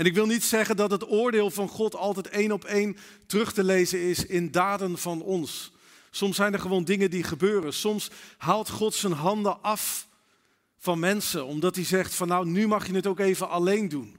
En 0.00 0.06
ik 0.06 0.14
wil 0.14 0.26
niet 0.26 0.44
zeggen 0.44 0.76
dat 0.76 0.90
het 0.90 1.08
oordeel 1.08 1.50
van 1.50 1.68
God 1.68 1.96
altijd 1.96 2.28
één 2.28 2.52
op 2.52 2.64
één 2.64 2.96
terug 3.26 3.52
te 3.52 3.64
lezen 3.64 4.00
is 4.00 4.26
in 4.26 4.50
daden 4.50 4.98
van 4.98 5.22
ons. 5.22 5.72
Soms 6.10 6.36
zijn 6.36 6.52
er 6.52 6.60
gewoon 6.60 6.84
dingen 6.84 7.10
die 7.10 7.22
gebeuren. 7.22 7.72
Soms 7.72 8.10
haalt 8.36 8.68
God 8.68 8.94
zijn 8.94 9.12
handen 9.12 9.62
af 9.62 10.08
van 10.78 10.98
mensen, 10.98 11.46
omdat 11.46 11.74
hij 11.74 11.84
zegt 11.84 12.14
van 12.14 12.28
nou, 12.28 12.46
nu 12.46 12.66
mag 12.66 12.86
je 12.86 12.94
het 12.94 13.06
ook 13.06 13.18
even 13.18 13.48
alleen 13.48 13.88
doen. 13.88 14.16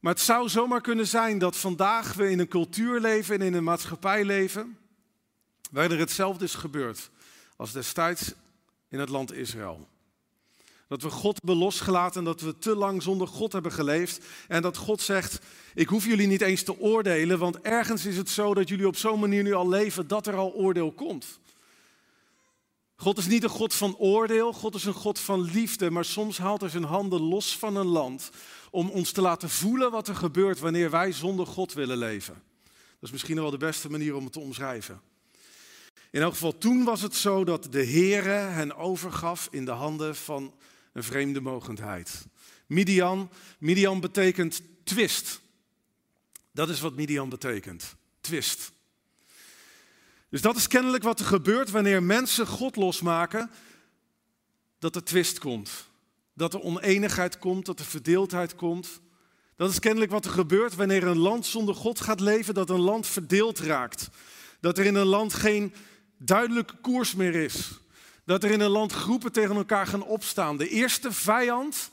Maar 0.00 0.12
het 0.12 0.22
zou 0.22 0.48
zomaar 0.48 0.80
kunnen 0.80 1.06
zijn 1.06 1.38
dat 1.38 1.56
vandaag 1.56 2.14
we 2.14 2.30
in 2.30 2.38
een 2.38 2.48
cultuur 2.48 3.00
leven 3.00 3.34
en 3.34 3.46
in 3.46 3.54
een 3.54 3.64
maatschappij 3.64 4.24
leven, 4.24 4.78
waar 5.70 5.90
er 5.90 5.98
hetzelfde 5.98 6.44
is 6.44 6.54
gebeurd 6.54 7.10
als 7.56 7.72
destijds 7.72 8.32
in 8.88 8.98
het 8.98 9.08
land 9.08 9.32
Israël. 9.32 9.88
Dat 10.92 11.02
we 11.02 11.10
God 11.10 11.38
hebben 11.44 11.64
losgelaten 11.64 12.18
en 12.18 12.24
dat 12.24 12.40
we 12.40 12.58
te 12.58 12.76
lang 12.76 13.02
zonder 13.02 13.26
God 13.26 13.52
hebben 13.52 13.72
geleefd. 13.72 14.24
En 14.48 14.62
dat 14.62 14.76
God 14.76 15.00
zegt, 15.00 15.38
ik 15.74 15.88
hoef 15.88 16.04
jullie 16.04 16.26
niet 16.26 16.40
eens 16.40 16.62
te 16.62 16.78
oordelen, 16.78 17.38
want 17.38 17.60
ergens 17.60 18.06
is 18.06 18.16
het 18.16 18.30
zo 18.30 18.54
dat 18.54 18.68
jullie 18.68 18.86
op 18.86 18.96
zo'n 18.96 19.20
manier 19.20 19.42
nu 19.42 19.52
al 19.52 19.68
leven 19.68 20.08
dat 20.08 20.26
er 20.26 20.36
al 20.36 20.52
oordeel 20.52 20.92
komt. 20.92 21.38
God 22.96 23.18
is 23.18 23.26
niet 23.26 23.42
een 23.42 23.48
God 23.48 23.74
van 23.74 23.96
oordeel, 23.96 24.52
God 24.52 24.74
is 24.74 24.84
een 24.84 24.92
God 24.92 25.18
van 25.18 25.40
liefde, 25.40 25.90
maar 25.90 26.04
soms 26.04 26.38
haalt 26.38 26.60
hij 26.60 26.70
zijn 26.70 26.84
handen 26.84 27.20
los 27.20 27.58
van 27.58 27.76
een 27.76 27.86
land 27.86 28.30
om 28.70 28.90
ons 28.90 29.12
te 29.12 29.20
laten 29.20 29.50
voelen 29.50 29.90
wat 29.90 30.08
er 30.08 30.16
gebeurt 30.16 30.58
wanneer 30.58 30.90
wij 30.90 31.12
zonder 31.12 31.46
God 31.46 31.72
willen 31.72 31.98
leven. 31.98 32.42
Dat 32.64 33.00
is 33.00 33.10
misschien 33.10 33.40
wel 33.40 33.50
de 33.50 33.56
beste 33.56 33.90
manier 33.90 34.16
om 34.16 34.24
het 34.24 34.32
te 34.32 34.40
omschrijven. 34.40 35.00
In 36.10 36.22
elk 36.22 36.32
geval, 36.32 36.58
toen 36.58 36.84
was 36.84 37.02
het 37.02 37.14
zo 37.14 37.44
dat 37.44 37.66
de 37.70 37.86
Heere 37.86 38.28
hen 38.28 38.76
overgaf 38.76 39.48
in 39.50 39.64
de 39.64 39.70
handen 39.70 40.16
van 40.16 40.54
een 40.92 41.02
vreemde 41.02 41.40
mogendheid. 41.40 42.26
Midian, 42.66 43.30
Midian 43.58 44.00
betekent 44.00 44.62
twist. 44.84 45.40
Dat 46.52 46.68
is 46.68 46.80
wat 46.80 46.96
Midian 46.96 47.28
betekent. 47.28 47.94
Twist. 48.20 48.72
Dus 50.28 50.40
dat 50.40 50.56
is 50.56 50.66
kennelijk 50.66 51.02
wat 51.02 51.20
er 51.20 51.26
gebeurt 51.26 51.70
wanneer 51.70 52.02
mensen 52.02 52.46
God 52.46 52.76
losmaken, 52.76 53.50
dat 54.78 54.96
er 54.96 55.04
twist 55.04 55.38
komt. 55.38 55.70
Dat 56.34 56.54
er 56.54 56.60
oneenigheid 56.60 57.38
komt, 57.38 57.66
dat 57.66 57.78
er 57.78 57.84
verdeeldheid 57.84 58.54
komt. 58.54 59.00
Dat 59.56 59.70
is 59.70 59.78
kennelijk 59.78 60.10
wat 60.10 60.24
er 60.24 60.30
gebeurt 60.30 60.74
wanneer 60.74 61.06
een 61.06 61.18
land 61.18 61.46
zonder 61.46 61.74
God 61.74 62.00
gaat 62.00 62.20
leven, 62.20 62.54
dat 62.54 62.70
een 62.70 62.80
land 62.80 63.06
verdeeld 63.06 63.58
raakt. 63.58 64.08
Dat 64.60 64.78
er 64.78 64.84
in 64.84 64.94
een 64.94 65.06
land 65.06 65.34
geen 65.34 65.74
duidelijke 66.18 66.76
koers 66.76 67.14
meer 67.14 67.34
is. 67.34 67.70
Dat 68.32 68.44
er 68.44 68.50
in 68.50 68.60
een 68.60 68.70
land 68.70 68.92
groepen 68.92 69.32
tegen 69.32 69.56
elkaar 69.56 69.86
gaan 69.86 70.04
opstaan. 70.04 70.56
De 70.56 70.68
eerste 70.68 71.12
vijand 71.12 71.90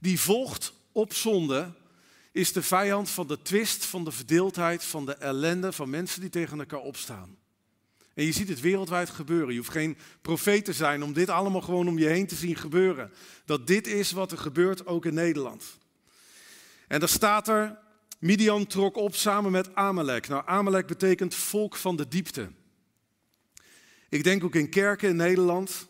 die 0.00 0.20
volgt 0.20 0.72
op 0.92 1.14
zonde 1.14 1.72
is 2.32 2.52
de 2.52 2.62
vijand 2.62 3.10
van 3.10 3.26
de 3.26 3.42
twist, 3.42 3.84
van 3.84 4.04
de 4.04 4.12
verdeeldheid, 4.12 4.84
van 4.84 5.06
de 5.06 5.14
ellende, 5.14 5.72
van 5.72 5.90
mensen 5.90 6.20
die 6.20 6.30
tegen 6.30 6.58
elkaar 6.58 6.80
opstaan. 6.80 7.36
En 8.14 8.24
je 8.24 8.32
ziet 8.32 8.48
het 8.48 8.60
wereldwijd 8.60 9.10
gebeuren. 9.10 9.50
Je 9.50 9.58
hoeft 9.58 9.70
geen 9.70 9.98
profeet 10.22 10.64
te 10.64 10.72
zijn 10.72 11.02
om 11.02 11.12
dit 11.12 11.28
allemaal 11.28 11.60
gewoon 11.60 11.88
om 11.88 11.98
je 11.98 12.08
heen 12.08 12.26
te 12.26 12.34
zien 12.34 12.56
gebeuren. 12.56 13.12
Dat 13.44 13.66
dit 13.66 13.86
is 13.86 14.12
wat 14.12 14.32
er 14.32 14.38
gebeurt 14.38 14.86
ook 14.86 15.04
in 15.04 15.14
Nederland. 15.14 15.64
En 16.88 17.00
daar 17.00 17.08
staat 17.08 17.48
er, 17.48 17.78
Midian 18.18 18.66
trok 18.66 18.96
op 18.96 19.14
samen 19.14 19.50
met 19.50 19.74
Amalek. 19.74 20.28
Nou, 20.28 20.42
Amalek 20.46 20.86
betekent 20.86 21.34
volk 21.34 21.76
van 21.76 21.96
de 21.96 22.08
diepte. 22.08 22.48
Ik 24.08 24.24
denk 24.24 24.44
ook 24.44 24.54
in 24.54 24.68
kerken 24.68 25.08
in 25.08 25.16
Nederland. 25.16 25.86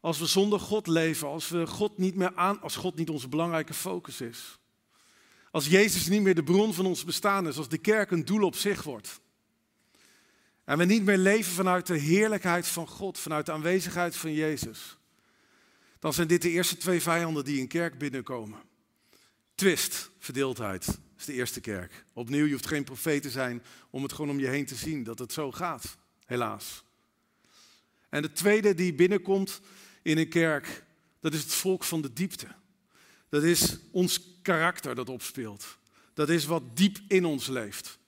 Als 0.00 0.18
we 0.18 0.26
zonder 0.26 0.60
God 0.60 0.86
leven, 0.86 1.28
als 1.28 1.48
we 1.48 1.66
God 1.66 1.98
niet 1.98 2.14
meer 2.14 2.34
aan, 2.34 2.60
als 2.60 2.76
God 2.76 2.96
niet 2.96 3.10
onze 3.10 3.28
belangrijke 3.28 3.74
focus 3.74 4.20
is. 4.20 4.58
Als 5.50 5.66
Jezus 5.66 6.08
niet 6.08 6.22
meer 6.22 6.34
de 6.34 6.42
bron 6.42 6.74
van 6.74 6.86
ons 6.86 7.04
bestaan 7.04 7.48
is, 7.48 7.56
als 7.56 7.68
de 7.68 7.78
kerk 7.78 8.10
een 8.10 8.24
doel 8.24 8.42
op 8.42 8.56
zich 8.56 8.82
wordt. 8.82 9.20
En 10.64 10.78
we 10.78 10.84
niet 10.84 11.04
meer 11.04 11.18
leven 11.18 11.52
vanuit 11.52 11.86
de 11.86 11.98
heerlijkheid 11.98 12.66
van 12.66 12.88
God, 12.88 13.18
vanuit 13.18 13.46
de 13.46 13.52
aanwezigheid 13.52 14.16
van 14.16 14.32
Jezus. 14.32 14.96
Dan 15.98 16.12
zijn 16.12 16.28
dit 16.28 16.42
de 16.42 16.50
eerste 16.50 16.76
twee 16.76 17.00
vijanden 17.00 17.44
die 17.44 17.58
in 17.58 17.68
kerk 17.68 17.98
binnenkomen. 17.98 18.58
Twist, 19.54 20.10
verdeeldheid, 20.18 20.98
is 21.18 21.24
de 21.24 21.32
eerste 21.32 21.60
kerk. 21.60 22.04
Opnieuw, 22.12 22.44
je 22.44 22.52
hoeft 22.52 22.66
geen 22.66 22.84
profeet 22.84 23.22
te 23.22 23.30
zijn 23.30 23.62
om 23.90 24.02
het 24.02 24.12
gewoon 24.12 24.30
om 24.30 24.38
je 24.38 24.48
heen 24.48 24.66
te 24.66 24.74
zien 24.74 25.04
dat 25.04 25.18
het 25.18 25.32
zo 25.32 25.52
gaat, 25.52 25.96
helaas. 26.24 26.83
En 28.14 28.22
de 28.22 28.32
tweede 28.32 28.74
die 28.74 28.94
binnenkomt 28.94 29.60
in 30.02 30.18
een 30.18 30.28
kerk, 30.28 30.84
dat 31.20 31.34
is 31.34 31.42
het 31.42 31.54
volk 31.54 31.84
van 31.84 32.02
de 32.02 32.12
diepte. 32.12 32.46
Dat 33.28 33.42
is 33.42 33.78
ons 33.90 34.20
karakter 34.42 34.94
dat 34.94 35.08
opspeelt. 35.08 35.78
Dat 36.12 36.28
is 36.28 36.44
wat 36.44 36.76
diep 36.76 36.98
in 37.08 37.24
ons 37.24 37.46
leeft. 37.46 37.98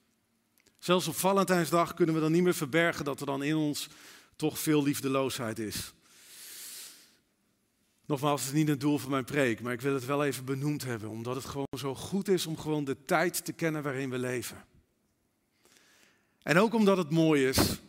Zelfs 0.78 1.08
op 1.08 1.16
Valentijnsdag 1.16 1.94
kunnen 1.94 2.14
we 2.14 2.20
dan 2.20 2.32
niet 2.32 2.42
meer 2.42 2.54
verbergen 2.54 3.04
dat 3.04 3.20
er 3.20 3.26
dan 3.26 3.42
in 3.42 3.56
ons 3.56 3.88
toch 4.36 4.58
veel 4.58 4.82
liefdeloosheid 4.82 5.58
is. 5.58 5.92
Nogmaals, 8.04 8.40
het 8.40 8.52
is 8.52 8.58
niet 8.58 8.68
het 8.68 8.80
doel 8.80 8.98
van 8.98 9.10
mijn 9.10 9.24
preek, 9.24 9.60
maar 9.60 9.72
ik 9.72 9.80
wil 9.80 9.94
het 9.94 10.06
wel 10.06 10.24
even 10.24 10.44
benoemd 10.44 10.84
hebben, 10.84 11.08
omdat 11.08 11.34
het 11.34 11.44
gewoon 11.44 11.78
zo 11.78 11.94
goed 11.94 12.28
is 12.28 12.46
om 12.46 12.58
gewoon 12.58 12.84
de 12.84 13.04
tijd 13.04 13.44
te 13.44 13.52
kennen 13.52 13.82
waarin 13.82 14.10
we 14.10 14.18
leven. 14.18 14.64
En 16.42 16.58
ook 16.58 16.74
omdat 16.74 16.96
het 16.96 17.10
mooi 17.10 17.46
is 17.46 17.80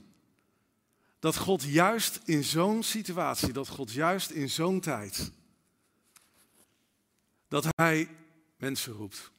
dat 1.20 1.36
God 1.36 1.64
juist 1.64 2.20
in 2.26 2.44
zo'n 2.44 2.84
situatie, 2.84 3.54
dat 3.54 3.68
God 3.68 3.92
juist 3.92 4.30
in 4.30 4.50
zo'n 4.50 4.80
tijd, 4.80 5.32
dat 7.48 7.68
Hij 7.76 8.10
mensen 8.58 8.94
roept. 8.94 9.32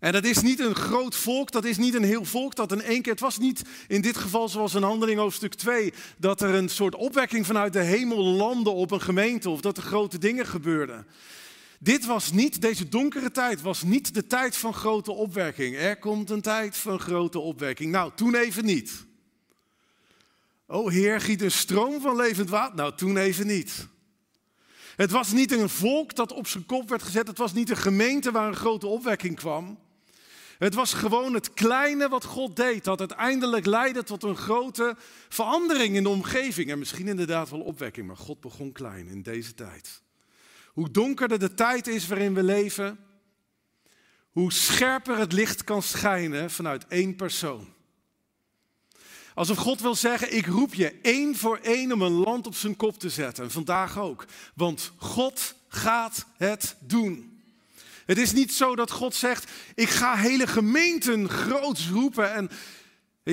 En 0.00 0.12
dat 0.12 0.24
is 0.24 0.40
niet 0.40 0.60
een 0.60 0.74
groot 0.74 1.16
volk, 1.16 1.50
dat 1.50 1.64
is 1.64 1.76
niet 1.76 1.94
een 1.94 2.04
heel 2.04 2.24
volk 2.24 2.54
dat 2.54 2.72
in 2.72 2.82
één 2.82 3.02
keer, 3.02 3.12
het 3.12 3.20
was 3.20 3.38
niet 3.38 3.62
in 3.88 4.00
dit 4.00 4.16
geval 4.16 4.48
zoals 4.48 4.74
in 4.74 4.82
Handeling 4.82 5.18
hoofdstuk 5.18 5.54
2, 5.54 5.92
dat 6.18 6.40
er 6.40 6.54
een 6.54 6.68
soort 6.68 6.94
opwekking 6.94 7.46
vanuit 7.46 7.72
de 7.72 7.82
hemel 7.82 8.22
landde 8.24 8.70
op 8.70 8.90
een 8.90 9.00
gemeente 9.00 9.50
of 9.50 9.60
dat 9.60 9.76
er 9.76 9.82
grote 9.82 10.18
dingen 10.18 10.46
gebeurden. 10.46 11.06
Dit 11.78 12.06
was 12.06 12.32
niet, 12.32 12.60
deze 12.60 12.88
donkere 12.88 13.30
tijd 13.30 13.60
was 13.60 13.82
niet 13.82 14.14
de 14.14 14.26
tijd 14.26 14.56
van 14.56 14.74
grote 14.74 15.12
opwekking. 15.12 15.76
Er 15.76 15.98
komt 15.98 16.30
een 16.30 16.40
tijd 16.40 16.76
van 16.76 17.00
grote 17.00 17.38
opwekking. 17.38 17.92
Nou, 17.92 18.12
toen 18.14 18.34
even 18.34 18.64
niet. 18.64 19.08
Oh 20.70 20.90
Heer, 20.90 21.20
giet 21.20 21.42
een 21.42 21.50
stroom 21.50 22.00
van 22.00 22.16
levend 22.16 22.48
water. 22.48 22.76
Nou, 22.76 22.94
toen 22.94 23.16
even 23.16 23.46
niet. 23.46 23.88
Het 24.96 25.10
was 25.10 25.32
niet 25.32 25.52
een 25.52 25.68
volk 25.68 26.14
dat 26.14 26.32
op 26.32 26.46
zijn 26.46 26.66
kop 26.66 26.88
werd 26.88 27.02
gezet. 27.02 27.26
Het 27.26 27.38
was 27.38 27.52
niet 27.52 27.70
een 27.70 27.76
gemeente 27.76 28.30
waar 28.30 28.48
een 28.48 28.56
grote 28.56 28.86
opwekking 28.86 29.36
kwam. 29.36 29.78
Het 30.58 30.74
was 30.74 30.92
gewoon 30.92 31.34
het 31.34 31.54
kleine 31.54 32.08
wat 32.08 32.24
God 32.24 32.56
deed, 32.56 32.84
dat 32.84 32.98
uiteindelijk 32.98 33.66
leidde 33.66 34.02
tot 34.02 34.22
een 34.22 34.36
grote 34.36 34.96
verandering 35.28 35.96
in 35.96 36.02
de 36.02 36.08
omgeving. 36.08 36.70
En 36.70 36.78
misschien 36.78 37.08
inderdaad 37.08 37.50
wel 37.50 37.60
opwekking, 37.60 38.06
maar 38.06 38.16
God 38.16 38.40
begon 38.40 38.72
klein 38.72 39.08
in 39.08 39.22
deze 39.22 39.54
tijd. 39.54 40.02
Hoe 40.66 40.90
donkerder 40.90 41.38
de 41.38 41.54
tijd 41.54 41.86
is 41.86 42.06
waarin 42.06 42.34
we 42.34 42.42
leven, 42.42 42.98
hoe 44.30 44.52
scherper 44.52 45.18
het 45.18 45.32
licht 45.32 45.64
kan 45.64 45.82
schijnen 45.82 46.50
vanuit 46.50 46.86
één 46.86 47.16
persoon. 47.16 47.78
Alsof 49.40 49.58
God 49.58 49.80
wil 49.80 49.94
zeggen, 49.94 50.36
ik 50.36 50.46
roep 50.46 50.74
je 50.74 50.98
één 51.02 51.36
voor 51.36 51.58
één 51.62 51.92
om 51.92 52.02
een 52.02 52.12
land 52.12 52.46
op 52.46 52.54
zijn 52.54 52.76
kop 52.76 52.98
te 52.98 53.08
zetten. 53.08 53.50
vandaag 53.50 53.98
ook. 53.98 54.24
Want 54.54 54.92
God 54.96 55.54
gaat 55.68 56.26
het 56.36 56.76
doen. 56.78 57.40
Het 58.06 58.18
is 58.18 58.32
niet 58.32 58.52
zo 58.52 58.76
dat 58.76 58.90
God 58.90 59.14
zegt, 59.14 59.50
ik 59.74 59.88
ga 59.88 60.16
hele 60.16 60.46
gemeenten 60.46 61.28
groots 61.28 61.88
roepen. 61.88 62.32
En 62.34 62.50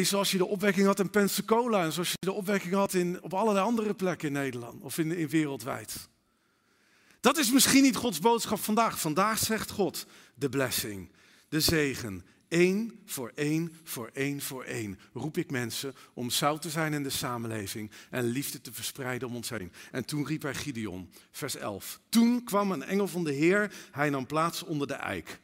zoals 0.06 0.32
je 0.32 0.38
de 0.38 0.46
opwekking 0.46 0.86
had 0.86 1.00
in 1.00 1.10
Pensacola 1.10 1.84
en 1.84 1.94
zoals 1.94 2.10
je 2.10 2.18
de 2.20 2.32
opwekking 2.32 2.74
had 2.74 2.94
in, 2.94 3.24
op 3.24 3.34
allerlei 3.34 3.66
andere 3.66 3.94
plekken 3.94 4.28
in 4.28 4.34
Nederland 4.34 4.84
of 4.84 4.98
in, 4.98 5.12
in 5.12 5.30
wereldwijd. 5.30 6.08
Dat 7.20 7.38
is 7.38 7.52
misschien 7.52 7.84
niet 7.84 7.96
Gods 7.96 8.20
boodschap 8.20 8.60
vandaag. 8.60 9.00
Vandaag 9.00 9.40
zegt 9.40 9.72
God 9.72 10.06
de 10.34 10.50
blessing, 10.50 11.12
de 11.50 11.60
zegen, 11.60 12.26
Eén 12.50 13.00
voor 13.06 13.32
één, 13.36 13.74
voor 13.84 14.10
één 14.14 14.42
voor 14.42 14.64
één 14.64 15.00
roep 15.14 15.38
ik 15.38 15.52
mensen 15.52 15.94
om 16.14 16.30
zout 16.30 16.62
te 16.62 16.70
zijn 16.70 16.94
in 16.94 17.04
de 17.04 17.10
samenleving 17.10 17.92
en 18.10 18.24
liefde 18.24 18.62
te 18.62 18.74
verspreiden 18.74 19.28
om 19.28 19.36
ons 19.36 19.50
heen. 19.50 19.72
En 19.92 20.06
toen 20.06 20.28
riep 20.28 20.42
hij 20.42 20.56
Gideon, 20.56 21.10
vers 21.32 21.56
11. 21.56 22.00
Toen 22.10 22.44
kwam 22.44 22.72
een 22.72 22.84
engel 22.84 23.08
van 23.08 23.24
de 23.24 23.34
Heer, 23.34 23.74
hij 23.92 24.10
nam 24.10 24.26
plaats 24.26 24.64
onder 24.64 24.88
de 24.88 24.94
eik. 24.94 25.40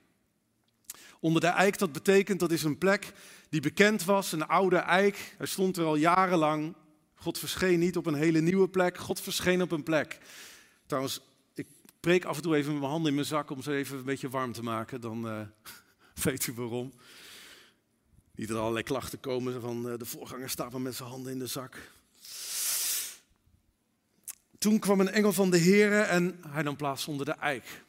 Onder 1.20 1.42
de 1.42 1.48
eik, 1.48 1.78
dat 1.78 1.92
betekent 1.92 2.40
dat 2.40 2.52
is 2.52 2.64
een 2.64 2.78
plek 2.78 3.14
die 3.50 3.62
bekend 3.62 4.04
was, 4.04 4.32
een 4.32 4.48
oude 4.48 4.78
eik. 4.78 5.36
Hij 5.38 5.48
stond 5.48 5.78
er 5.78 5.86
al 5.86 5.96
jarenlang. 5.96 6.74
God 7.16 7.40
verscheen 7.40 7.80
niet 7.80 7.98
op 7.98 8.06
een 8.06 8.14
hele 8.14 8.42
nieuwe 8.42 8.68
plek, 8.68 8.98
God 8.98 9.22
verscheen 9.22 9.62
op 9.62 9.72
een 9.72 9.84
plek. 9.84 10.20
Trouwens, 10.86 11.22
ik 11.54 11.68
preek 12.00 12.26
af 12.26 12.36
en 12.36 12.42
toe 12.42 12.56
even 12.56 12.72
met 12.72 12.80
mijn 12.80 12.92
handen 12.92 13.10
in 13.10 13.16
mijn 13.16 13.28
zak 13.28 13.50
om 13.50 13.62
ze 13.62 13.76
even 13.76 13.98
een 13.98 14.04
beetje 14.04 14.30
warm 14.30 14.52
te 14.52 14.64
maken. 14.64 15.02
Dan... 15.02 15.28
Uh, 15.28 15.42
Weet 16.14 16.48
u 16.48 16.54
waarom? 16.54 16.94
Niet 18.36 18.48
dat 18.48 18.56
er 18.56 18.62
allerlei 18.62 18.86
klachten 18.86 19.20
komen 19.20 19.62
van 19.62 19.90
eh, 19.90 19.98
de 19.98 20.06
voorganger 20.06 20.50
staat 20.50 20.78
met 20.78 20.96
zijn 20.96 21.10
handen 21.10 21.32
in 21.32 21.40
de 21.40 21.48
zak. 21.48 21.92
Toen 24.58 24.80
kwam 24.80 25.00
een 25.00 25.10
engel 25.10 25.34
van 25.34 25.50
de 25.50 25.58
Heer 25.58 26.02
en 26.02 26.40
hij 26.48 26.64
nam 26.64 26.76
plaats 26.76 27.08
onder 27.08 27.26
de 27.26 27.32
eik. 27.32 27.84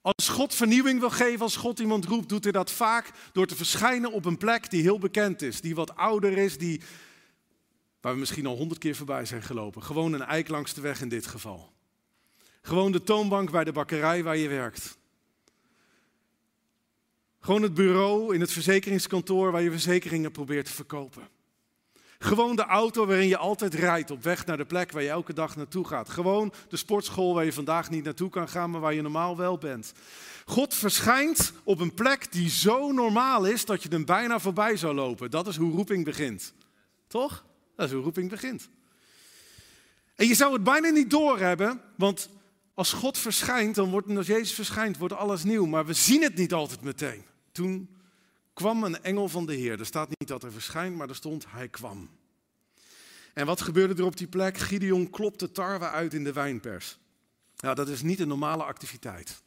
Als 0.00 0.28
God 0.28 0.54
vernieuwing 0.54 1.00
wil 1.00 1.10
geven, 1.10 1.40
als 1.40 1.56
God 1.56 1.78
iemand 1.78 2.04
roept, 2.04 2.28
doet 2.28 2.42
hij 2.42 2.52
dat 2.52 2.70
vaak 2.70 3.10
door 3.32 3.46
te 3.46 3.56
verschijnen 3.56 4.12
op 4.12 4.24
een 4.24 4.38
plek 4.38 4.70
die 4.70 4.82
heel 4.82 4.98
bekend 4.98 5.42
is, 5.42 5.60
die 5.60 5.74
wat 5.74 5.96
ouder 5.96 6.38
is, 6.38 6.58
die, 6.58 6.80
waar 8.00 8.12
we 8.12 8.18
misschien 8.18 8.46
al 8.46 8.56
honderd 8.56 8.80
keer 8.80 8.96
voorbij 8.96 9.24
zijn 9.24 9.42
gelopen. 9.42 9.82
Gewoon 9.82 10.12
een 10.12 10.22
eik 10.22 10.48
langs 10.48 10.74
de 10.74 10.80
weg 10.80 11.00
in 11.00 11.08
dit 11.08 11.26
geval. 11.26 11.72
Gewoon 12.62 12.92
de 12.92 13.02
toonbank 13.02 13.50
bij 13.50 13.64
de 13.64 13.72
bakkerij 13.72 14.22
waar 14.22 14.36
je 14.36 14.48
werkt. 14.48 14.98
Gewoon 17.50 17.64
het 17.64 17.74
bureau 17.74 18.34
in 18.34 18.40
het 18.40 18.52
verzekeringskantoor 18.52 19.52
waar 19.52 19.62
je 19.62 19.70
verzekeringen 19.70 20.30
probeert 20.30 20.66
te 20.66 20.72
verkopen. 20.72 21.28
Gewoon 22.18 22.56
de 22.56 22.64
auto 22.64 23.06
waarin 23.06 23.28
je 23.28 23.36
altijd 23.36 23.74
rijdt 23.74 24.10
op 24.10 24.22
weg 24.22 24.46
naar 24.46 24.56
de 24.56 24.64
plek 24.64 24.92
waar 24.92 25.02
je 25.02 25.08
elke 25.08 25.32
dag 25.32 25.56
naartoe 25.56 25.86
gaat. 25.86 26.08
Gewoon 26.08 26.52
de 26.68 26.76
sportschool 26.76 27.34
waar 27.34 27.44
je 27.44 27.52
vandaag 27.52 27.90
niet 27.90 28.04
naartoe 28.04 28.30
kan 28.30 28.48
gaan, 28.48 28.70
maar 28.70 28.80
waar 28.80 28.94
je 28.94 29.02
normaal 29.02 29.36
wel 29.36 29.58
bent. 29.58 29.92
God 30.44 30.74
verschijnt 30.74 31.52
op 31.64 31.80
een 31.80 31.94
plek 31.94 32.32
die 32.32 32.50
zo 32.50 32.92
normaal 32.92 33.44
is 33.44 33.64
dat 33.64 33.82
je 33.82 33.88
hem 33.88 34.04
bijna 34.04 34.38
voorbij 34.38 34.76
zou 34.76 34.94
lopen. 34.94 35.30
Dat 35.30 35.46
is 35.46 35.56
hoe 35.56 35.72
roeping 35.72 36.04
begint. 36.04 36.52
Toch? 37.06 37.44
Dat 37.76 37.86
is 37.86 37.92
hoe 37.92 38.02
roeping 38.02 38.30
begint. 38.30 38.68
En 40.14 40.26
je 40.26 40.34
zou 40.34 40.52
het 40.52 40.64
bijna 40.64 40.88
niet 40.88 41.10
doorhebben, 41.10 41.80
want 41.96 42.30
als 42.74 42.92
God 42.92 43.18
verschijnt, 43.18 43.74
dan 43.74 43.90
wordt, 43.90 44.16
als 44.16 44.26
Jezus 44.26 44.52
verschijnt, 44.52 44.98
wordt 44.98 45.14
alles 45.14 45.44
nieuw. 45.44 45.66
Maar 45.66 45.86
we 45.86 45.92
zien 45.92 46.22
het 46.22 46.36
niet 46.36 46.52
altijd 46.52 46.82
meteen. 46.82 47.28
Toen 47.52 47.96
kwam 48.52 48.84
een 48.84 49.02
engel 49.02 49.28
van 49.28 49.46
de 49.46 49.54
Heer. 49.54 49.78
Er 49.78 49.86
staat 49.86 50.08
niet 50.08 50.28
dat 50.28 50.42
er 50.42 50.52
verschijnt, 50.52 50.96
maar 50.96 51.08
er 51.08 51.14
stond 51.14 51.50
hij 51.50 51.68
kwam. 51.68 52.10
En 53.34 53.46
wat 53.46 53.60
gebeurde 53.60 53.94
er 53.94 54.04
op 54.04 54.16
die 54.16 54.28
plek? 54.28 54.58
Gideon 54.58 55.10
klopte 55.10 55.52
tarwe 55.52 55.88
uit 55.88 56.14
in 56.14 56.24
de 56.24 56.32
wijnpers. 56.32 56.98
Nou, 57.56 57.74
dat 57.74 57.88
is 57.88 58.02
niet 58.02 58.20
een 58.20 58.28
normale 58.28 58.64
activiteit. 58.64 59.42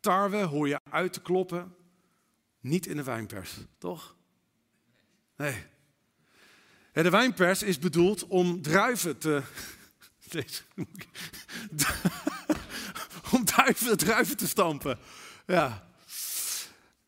Tarwe 0.00 0.42
hoor 0.42 0.68
je 0.68 0.80
uit 0.90 1.12
te 1.12 1.20
kloppen, 1.20 1.74
niet 2.60 2.86
in 2.86 2.96
de 2.96 3.02
wijnpers, 3.02 3.56
toch? 3.78 4.16
Nee. 5.36 5.64
De 6.92 7.10
wijnpers 7.10 7.62
is 7.62 7.78
bedoeld 7.78 8.26
om 8.26 8.62
druiven 8.62 9.18
te. 9.18 9.42
om 13.32 13.44
druiven, 13.44 13.96
druiven 13.96 14.36
te 14.36 14.48
stampen. 14.48 14.98
Ja. 15.46 15.90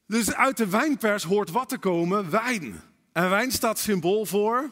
Dus 0.07 0.35
uit 0.35 0.57
de 0.57 0.69
wijnpers 0.69 1.23
hoort 1.23 1.51
wat 1.51 1.69
te 1.69 1.79
komen? 1.79 2.31
Wijn. 2.31 2.83
En 3.13 3.31
wijn 3.31 3.53
staat 3.53 3.79
symbool 3.79 4.27
voor. 4.27 4.71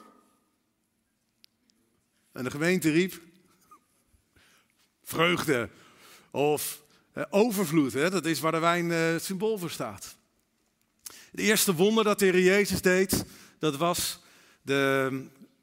En 2.32 2.44
de 2.44 2.50
gemeente 2.50 2.90
riep. 2.90 3.20
Vreugde. 5.02 5.68
Of 6.30 6.82
eh, 7.12 7.24
overvloed. 7.30 7.92
Hè? 7.92 8.10
Dat 8.10 8.26
is 8.26 8.40
waar 8.40 8.52
de 8.52 8.58
wijn 8.58 8.92
eh, 8.92 9.18
symbool 9.18 9.58
voor 9.58 9.70
staat. 9.70 10.16
Het 11.30 11.40
eerste 11.40 11.74
wonder 11.74 12.04
dat 12.04 12.18
de 12.18 12.24
Heer 12.24 12.40
Jezus 12.40 12.82
deed, 12.82 13.24
dat 13.58 13.76
was 13.76 14.20
de 14.62 15.10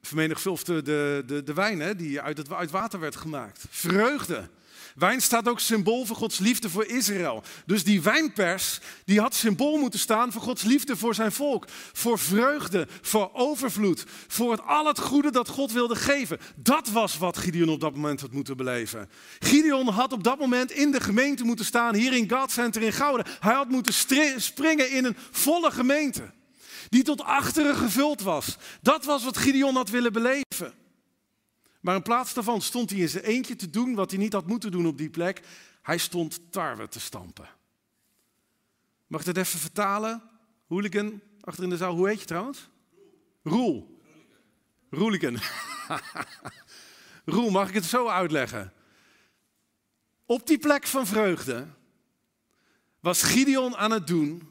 vermenigvuldigde 0.01 0.81
de, 0.81 1.23
de, 1.25 1.43
de 1.43 1.53
wijn 1.53 1.79
hè, 1.79 1.95
die 1.95 2.21
uit, 2.21 2.37
het, 2.37 2.51
uit 2.51 2.71
water 2.71 2.99
werd 2.99 3.15
gemaakt. 3.15 3.65
Vreugde. 3.69 4.49
Wijn 4.95 5.21
staat 5.21 5.47
ook 5.47 5.59
symbool 5.59 6.05
voor 6.05 6.15
Gods 6.15 6.39
liefde 6.39 6.69
voor 6.69 6.85
Israël. 6.85 7.43
Dus 7.65 7.83
die 7.83 8.01
wijnpers, 8.01 8.79
die 9.05 9.19
had 9.19 9.35
symbool 9.35 9.77
moeten 9.77 9.99
staan 9.99 10.31
voor 10.31 10.41
Gods 10.41 10.63
liefde 10.63 10.97
voor 10.97 11.15
zijn 11.15 11.31
volk. 11.31 11.65
Voor 11.93 12.19
vreugde, 12.19 12.87
voor 13.01 13.29
overvloed, 13.33 14.03
voor 14.27 14.51
het, 14.51 14.61
al 14.65 14.85
het 14.85 14.99
goede 14.99 15.31
dat 15.31 15.47
God 15.49 15.71
wilde 15.71 15.95
geven. 15.95 16.39
Dat 16.55 16.89
was 16.89 17.17
wat 17.17 17.37
Gideon 17.37 17.69
op 17.69 17.79
dat 17.79 17.95
moment 17.95 18.21
had 18.21 18.31
moeten 18.31 18.57
beleven. 18.57 19.09
Gideon 19.39 19.87
had 19.87 20.13
op 20.13 20.23
dat 20.23 20.39
moment 20.39 20.71
in 20.71 20.91
de 20.91 21.01
gemeente 21.01 21.43
moeten 21.43 21.65
staan, 21.65 21.95
hier 21.95 22.13
in 22.13 22.29
God 22.29 22.51
Center 22.51 22.81
in 22.81 22.93
Gouden. 22.93 23.25
Hij 23.39 23.53
had 23.53 23.69
moeten 23.69 23.93
springen 24.37 24.91
in 24.91 25.05
een 25.05 25.17
volle 25.31 25.71
gemeente, 25.71 26.31
die 26.89 27.03
tot 27.03 27.21
achteren 27.21 27.75
gevuld 27.75 28.21
was. 28.21 28.57
Dat 28.81 29.05
was 29.05 29.23
wat 29.23 29.37
Gideon 29.37 29.75
had 29.75 29.89
willen 29.89 30.13
beleven. 30.13 30.73
Maar 31.79 31.95
in 31.95 32.01
plaats 32.01 32.33
daarvan 32.33 32.61
stond 32.61 32.89
hij 32.89 32.99
in 32.99 33.09
zijn 33.09 33.23
eentje 33.23 33.55
te 33.55 33.69
doen 33.69 33.95
wat 33.95 34.11
hij 34.11 34.19
niet 34.19 34.33
had 34.33 34.47
moeten 34.47 34.71
doen 34.71 34.87
op 34.87 34.97
die 34.97 35.09
plek. 35.09 35.41
Hij 35.81 35.97
stond 35.97 36.51
tarwe 36.51 36.87
te 36.87 36.99
stampen. 36.99 37.49
Mag 39.07 39.19
ik 39.19 39.25
dat 39.25 39.37
even 39.37 39.59
vertalen? 39.59 40.21
Hooligan, 40.67 41.21
achter 41.41 41.63
in 41.63 41.69
de 41.69 41.77
zaal. 41.77 41.95
Hoe 41.95 42.07
heet 42.07 42.19
je 42.19 42.25
trouwens? 42.25 42.69
Roel. 43.43 44.01
Roeligan. 44.89 45.37
Roel, 47.25 47.49
mag 47.49 47.67
ik 47.67 47.73
het 47.73 47.85
zo 47.85 48.07
uitleggen? 48.07 48.73
Op 50.25 50.47
die 50.47 50.57
plek 50.57 50.87
van 50.87 51.07
vreugde 51.07 51.67
was 52.99 53.23
Gideon 53.23 53.75
aan 53.77 53.91
het 53.91 54.07
doen 54.07 54.48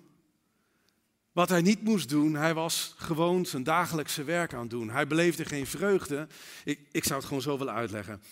wat 1.39 1.49
hij 1.49 1.63
niet 1.63 1.83
moest 1.83 2.09
doen. 2.09 2.35
Hij 2.35 2.55
was 2.55 2.95
gewoon 2.97 3.47
zijn 3.47 3.63
dagelijkse 3.63 4.25
werk 4.25 4.55
aan 4.55 4.69
doen. 4.69 4.91
Hij 4.91 5.07
beleefde 5.07 5.45
geen 5.45 5.67
vreugde. 5.67 6.27
Ik, 6.65 6.81
ik 6.93 7.05
zou 7.05 7.19
het 7.19 7.29
gewoon 7.29 7.43
zo 7.43 7.59
willen 7.59 7.75
uitleggen. 7.75 8.23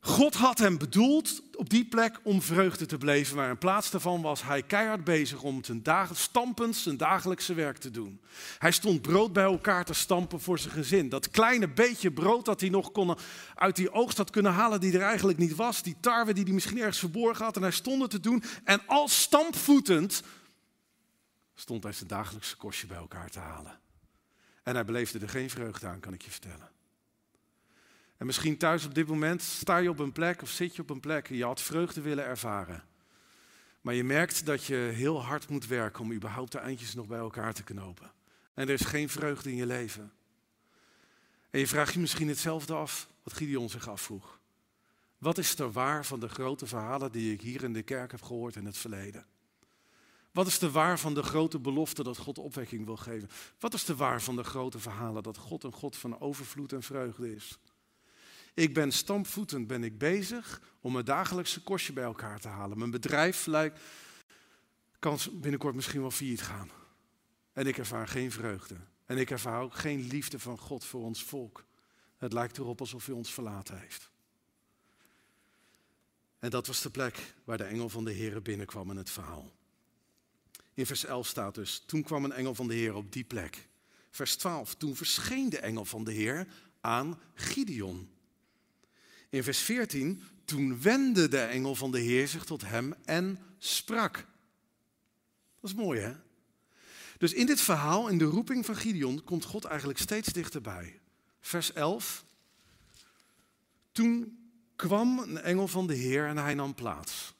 God 0.00 0.34
had 0.34 0.58
hem 0.58 0.78
bedoeld 0.78 1.42
op 1.54 1.70
die 1.70 1.84
plek 1.84 2.20
om 2.22 2.42
vreugde 2.42 2.86
te 2.86 2.98
beleven, 2.98 3.36
maar 3.36 3.50
in 3.50 3.58
plaats 3.58 3.90
daarvan 3.90 4.22
was 4.22 4.42
hij 4.42 4.62
keihard 4.62 5.04
bezig 5.04 5.42
om 5.42 5.64
zijn 5.64 5.82
stampend 6.12 6.76
zijn 6.76 6.96
dagelijkse 6.96 7.54
werk 7.54 7.78
te 7.78 7.90
doen. 7.90 8.20
Hij 8.58 8.72
stond 8.72 9.02
brood 9.02 9.32
bij 9.32 9.44
elkaar 9.44 9.84
te 9.84 9.94
stampen 9.94 10.40
voor 10.40 10.58
zijn 10.58 10.74
gezin. 10.74 11.08
Dat 11.08 11.30
kleine 11.30 11.68
beetje 11.68 12.12
brood 12.12 12.44
dat 12.44 12.60
hij 12.60 12.70
nog 12.70 12.92
kon, 12.92 13.16
uit 13.54 13.76
die 13.76 13.92
oogst 13.92 14.16
had 14.16 14.30
kunnen 14.30 14.52
halen 14.52 14.80
die 14.80 14.92
er 14.92 15.02
eigenlijk 15.02 15.38
niet 15.38 15.54
was, 15.54 15.82
die 15.82 15.96
tarwe 16.00 16.32
die 16.32 16.44
hij 16.44 16.52
misschien 16.52 16.78
ergens 16.78 16.98
verborgen 16.98 17.44
had 17.44 17.56
en 17.56 17.62
hij 17.62 17.70
stond 17.70 18.02
het 18.02 18.10
te 18.10 18.20
doen. 18.20 18.42
En 18.64 18.80
als 18.86 19.20
stampvoetend 19.20 20.22
stond 21.60 21.82
hij 21.82 21.92
zijn 21.92 22.08
dagelijkse 22.08 22.56
kostje 22.56 22.86
bij 22.86 22.96
elkaar 22.96 23.30
te 23.30 23.38
halen. 23.38 23.80
En 24.62 24.74
hij 24.74 24.84
beleefde 24.84 25.18
er 25.18 25.28
geen 25.28 25.50
vreugde 25.50 25.86
aan, 25.86 26.00
kan 26.00 26.12
ik 26.12 26.22
je 26.22 26.30
vertellen. 26.30 26.70
En 28.16 28.26
misschien 28.26 28.56
thuis 28.56 28.84
op 28.84 28.94
dit 28.94 29.06
moment 29.06 29.42
sta 29.42 29.76
je 29.76 29.90
op 29.90 29.98
een 29.98 30.12
plek 30.12 30.42
of 30.42 30.50
zit 30.50 30.76
je 30.76 30.82
op 30.82 30.90
een 30.90 31.00
plek 31.00 31.28
en 31.28 31.36
je 31.36 31.44
had 31.44 31.60
vreugde 31.60 32.00
willen 32.00 32.24
ervaren. 32.24 32.84
Maar 33.80 33.94
je 33.94 34.04
merkt 34.04 34.46
dat 34.46 34.64
je 34.64 34.74
heel 34.74 35.22
hard 35.22 35.48
moet 35.48 35.66
werken 35.66 36.02
om 36.02 36.12
überhaupt 36.12 36.52
de 36.52 36.58
eindjes 36.58 36.94
nog 36.94 37.06
bij 37.06 37.18
elkaar 37.18 37.54
te 37.54 37.62
knopen. 37.62 38.12
En 38.54 38.68
er 38.68 38.74
is 38.74 38.84
geen 38.84 39.08
vreugde 39.08 39.50
in 39.50 39.56
je 39.56 39.66
leven. 39.66 40.12
En 41.50 41.60
je 41.60 41.66
vraagt 41.66 41.92
je 41.92 42.00
misschien 42.00 42.28
hetzelfde 42.28 42.74
af 42.74 43.08
wat 43.22 43.32
Gideon 43.32 43.70
zich 43.70 43.88
afvroeg. 43.88 44.40
Wat 45.18 45.38
is 45.38 45.58
er 45.58 45.72
waar 45.72 46.04
van 46.04 46.20
de 46.20 46.28
grote 46.28 46.66
verhalen 46.66 47.12
die 47.12 47.32
ik 47.32 47.40
hier 47.40 47.62
in 47.62 47.72
de 47.72 47.82
kerk 47.82 48.10
heb 48.10 48.22
gehoord 48.22 48.56
in 48.56 48.66
het 48.66 48.78
verleden? 48.78 49.26
Wat 50.38 50.46
is 50.46 50.58
de 50.58 50.70
waar 50.70 50.98
van 50.98 51.14
de 51.14 51.22
grote 51.22 51.58
belofte 51.58 52.02
dat 52.02 52.16
God 52.16 52.38
opwekking 52.38 52.84
wil 52.84 52.96
geven? 52.96 53.30
Wat 53.58 53.74
is 53.74 53.84
de 53.84 53.96
waar 53.96 54.22
van 54.22 54.36
de 54.36 54.44
grote 54.44 54.78
verhalen 54.78 55.22
dat 55.22 55.36
God 55.36 55.64
een 55.64 55.72
God 55.72 55.96
van 55.96 56.20
overvloed 56.20 56.72
en 56.72 56.82
vreugde 56.82 57.34
is? 57.34 57.58
Ik 58.54 58.74
ben 58.74 58.92
stampvoetend 58.92 59.66
ben 59.66 59.84
ik 59.84 59.98
bezig 59.98 60.60
om 60.80 60.92
mijn 60.92 61.04
dagelijkse 61.04 61.62
kostje 61.62 61.92
bij 61.92 62.04
elkaar 62.04 62.40
te 62.40 62.48
halen. 62.48 62.78
Mijn 62.78 62.90
bedrijf 62.90 63.46
lijkt, 63.46 63.80
kan 64.98 65.18
binnenkort 65.32 65.74
misschien 65.74 66.00
wel 66.00 66.10
failliet 66.10 66.42
gaan. 66.42 66.70
En 67.52 67.66
ik 67.66 67.78
ervaar 67.78 68.08
geen 68.08 68.32
vreugde. 68.32 68.76
En 69.06 69.18
ik 69.18 69.30
ervaar 69.30 69.62
ook 69.62 69.74
geen 69.74 70.06
liefde 70.06 70.38
van 70.38 70.58
God 70.58 70.84
voor 70.84 71.02
ons 71.02 71.22
volk. 71.22 71.64
Het 72.16 72.32
lijkt 72.32 72.58
erop 72.58 72.80
alsof 72.80 73.06
hij 73.06 73.14
ons 73.14 73.32
verlaten 73.32 73.78
heeft. 73.78 74.10
En 76.38 76.50
dat 76.50 76.66
was 76.66 76.82
de 76.82 76.90
plek 76.90 77.34
waar 77.44 77.56
de 77.56 77.64
engel 77.64 77.88
van 77.88 78.04
de 78.04 78.12
Heer 78.12 78.42
binnenkwam 78.42 78.90
in 78.90 78.96
het 78.96 79.10
verhaal. 79.10 79.56
In 80.78 80.86
vers 80.86 81.04
11 81.04 81.26
staat 81.26 81.54
dus, 81.54 81.82
toen 81.86 82.02
kwam 82.02 82.24
een 82.24 82.32
engel 82.32 82.54
van 82.54 82.68
de 82.68 82.74
Heer 82.74 82.94
op 82.94 83.12
die 83.12 83.24
plek. 83.24 83.68
Vers 84.10 84.36
12, 84.36 84.74
toen 84.74 84.96
verscheen 84.96 85.50
de 85.50 85.58
engel 85.58 85.84
van 85.84 86.04
de 86.04 86.12
Heer 86.12 86.46
aan 86.80 87.20
Gideon. 87.34 88.08
In 89.28 89.42
vers 89.42 89.58
14, 89.58 90.22
toen 90.44 90.80
wendde 90.82 91.28
de 91.28 91.40
engel 91.40 91.74
van 91.74 91.90
de 91.90 91.98
Heer 91.98 92.28
zich 92.28 92.44
tot 92.44 92.62
hem 92.62 92.94
en 93.04 93.38
sprak. 93.58 94.14
Dat 95.60 95.70
is 95.70 95.74
mooi 95.74 96.00
hè? 96.00 96.12
Dus 97.16 97.32
in 97.32 97.46
dit 97.46 97.60
verhaal, 97.60 98.08
in 98.08 98.18
de 98.18 98.24
roeping 98.24 98.64
van 98.64 98.76
Gideon, 98.76 99.24
komt 99.24 99.44
God 99.44 99.64
eigenlijk 99.64 99.98
steeds 99.98 100.28
dichterbij. 100.28 101.00
Vers 101.40 101.72
11. 101.72 102.24
Toen 103.92 104.38
kwam 104.76 105.18
een 105.18 105.38
engel 105.38 105.68
van 105.68 105.86
de 105.86 105.94
Heer 105.94 106.26
en 106.26 106.36
hij 106.36 106.54
nam 106.54 106.74
plaats. 106.74 107.34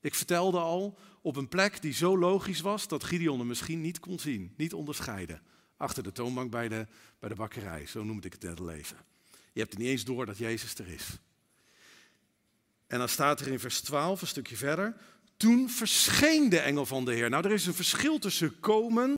Ik 0.00 0.14
vertelde 0.14 0.58
al, 0.58 0.98
op 1.24 1.36
een 1.36 1.48
plek 1.48 1.82
die 1.82 1.92
zo 1.92 2.18
logisch 2.18 2.60
was 2.60 2.88
dat 2.88 3.04
Gideon 3.04 3.38
hem 3.38 3.46
misschien 3.46 3.80
niet 3.80 4.00
kon 4.00 4.18
zien, 4.18 4.54
niet 4.56 4.74
onderscheiden. 4.74 5.42
Achter 5.76 6.02
de 6.02 6.12
toonbank 6.12 6.50
bij 6.50 6.68
de, 6.68 6.86
bij 7.18 7.28
de 7.28 7.34
bakkerij, 7.34 7.86
zo 7.86 8.04
noemde 8.04 8.26
ik 8.26 8.32
het 8.32 8.42
net 8.42 8.58
leven. 8.58 8.96
Je 9.52 9.60
hebt 9.60 9.72
er 9.72 9.78
niet 9.78 9.88
eens 9.88 10.04
door 10.04 10.26
dat 10.26 10.38
Jezus 10.38 10.74
er 10.74 10.88
is. 10.88 11.18
En 12.86 12.98
dan 12.98 13.08
staat 13.08 13.40
er 13.40 13.46
in 13.46 13.60
vers 13.60 13.80
12, 13.80 14.20
een 14.20 14.26
stukje 14.26 14.56
verder, 14.56 14.96
toen 15.36 15.70
verscheen 15.70 16.48
de 16.48 16.58
engel 16.58 16.86
van 16.86 17.04
de 17.04 17.14
Heer. 17.14 17.30
Nou, 17.30 17.44
er 17.44 17.52
is 17.52 17.66
een 17.66 17.74
verschil 17.74 18.18
tussen 18.18 18.60
komen 18.60 19.14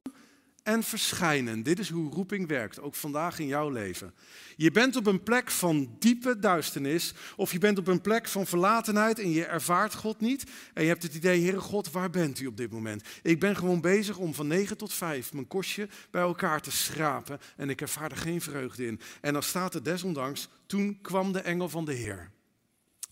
en 0.67 0.83
verschijnen. 0.83 1.63
Dit 1.63 1.79
is 1.79 1.89
hoe 1.89 2.13
roeping 2.13 2.49
werkt, 2.49 2.81
ook 2.81 2.95
vandaag 2.95 3.39
in 3.39 3.47
jouw 3.47 3.71
leven. 3.71 4.15
Je 4.57 4.71
bent 4.71 4.97
op 4.97 5.07
een 5.07 5.23
plek 5.23 5.51
van 5.51 5.97
diepe 5.99 6.39
duisternis, 6.39 7.15
of 7.37 7.53
je 7.53 7.59
bent 7.59 7.79
op 7.79 7.87
een 7.87 8.01
plek 8.01 8.29
van 8.29 8.47
verlatenheid 8.47 9.19
en 9.19 9.31
je 9.31 9.45
ervaart 9.45 9.95
God 9.95 10.21
niet. 10.21 10.51
En 10.75 10.83
je 10.83 10.89
hebt 10.89 11.03
het 11.03 11.15
idee, 11.15 11.43
Heere 11.43 11.61
God, 11.61 11.91
waar 11.91 12.11
bent 12.11 12.41
u 12.41 12.47
op 12.47 12.57
dit 12.57 12.71
moment? 12.71 13.03
Ik 13.23 13.41
ben 13.41 13.57
gewoon 13.57 13.81
bezig 13.81 14.17
om 14.17 14.35
van 14.35 14.47
9 14.47 14.77
tot 14.77 14.93
5 14.93 15.33
mijn 15.33 15.47
kostje 15.47 15.89
bij 16.11 16.23
elkaar 16.23 16.61
te 16.61 16.71
schrapen 16.71 17.41
en 17.57 17.71
ik 17.71 17.81
ervaar 17.81 18.11
er 18.11 18.17
geen 18.17 18.41
vreugde 18.41 18.87
in. 18.87 19.01
En 19.21 19.33
dan 19.33 19.43
staat 19.43 19.75
er 19.75 19.83
desondanks, 19.83 20.49
toen 20.67 20.99
kwam 21.03 21.33
de 21.33 21.41
engel 21.41 21.69
van 21.69 21.85
de 21.85 21.95
Heer. 21.95 22.31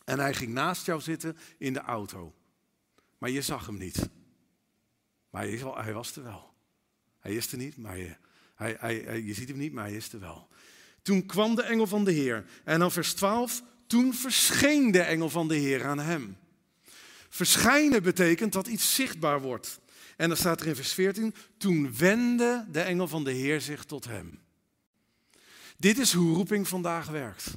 En 0.05 0.19
hij 0.19 0.35
ging 0.35 0.53
naast 0.53 0.87
jou 0.87 1.01
zitten 1.01 1.37
in 1.59 1.73
de 1.73 1.81
auto. 1.81 2.35
Maar 3.19 3.31
je 3.31 3.43
zag 3.43 3.67
hem 3.67 3.79
niet. 3.79 4.09
Maar 5.31 5.47
hij 5.75 5.93
was 5.93 6.17
er 6.17 6.23
wel. 6.23 6.54
Hij 7.25 7.35
is 7.35 7.53
er 7.53 7.59
niet, 7.59 7.77
maar 7.77 7.99
je, 7.99 8.17
hij, 8.55 8.77
hij, 8.79 9.23
je 9.23 9.35
ziet 9.35 9.49
hem 9.49 9.59
niet, 9.59 9.73
maar 9.73 9.85
hij 9.85 9.97
is 9.97 10.13
er 10.13 10.21
wel. 10.21 10.49
Toen 11.03 11.27
kwam 11.27 11.55
de 11.55 11.63
engel 11.63 11.87
van 11.87 12.05
de 12.05 12.13
Heer. 12.13 12.45
En 12.65 12.79
dan 12.79 12.93
vers 12.93 13.15
12, 13.15 13.63
toen 13.87 14.15
verscheen 14.15 14.91
de 14.91 15.01
engel 15.01 15.31
van 15.31 15.49
de 15.49 15.55
Heer 15.55 15.85
aan 15.85 15.99
hem. 15.99 16.37
Verschijnen 17.29 18.03
betekent 18.03 18.53
dat 18.53 18.67
iets 18.67 18.95
zichtbaar 18.95 19.41
wordt. 19.41 19.81
En 20.17 20.29
dan 20.29 20.37
staat 20.37 20.61
er 20.61 20.67
in 20.67 20.75
vers 20.75 20.93
14, 20.93 21.35
toen 21.59 21.97
wendde 21.97 22.67
de 22.71 22.81
engel 22.81 23.09
van 23.09 23.25
de 23.25 23.33
Heer 23.33 23.61
zich 23.61 23.85
tot 23.85 24.05
hem. 24.05 24.41
Dit 25.77 25.99
is 25.99 26.13
hoe 26.13 26.35
roeping 26.35 26.69
vandaag 26.69 27.09
werkt. 27.09 27.51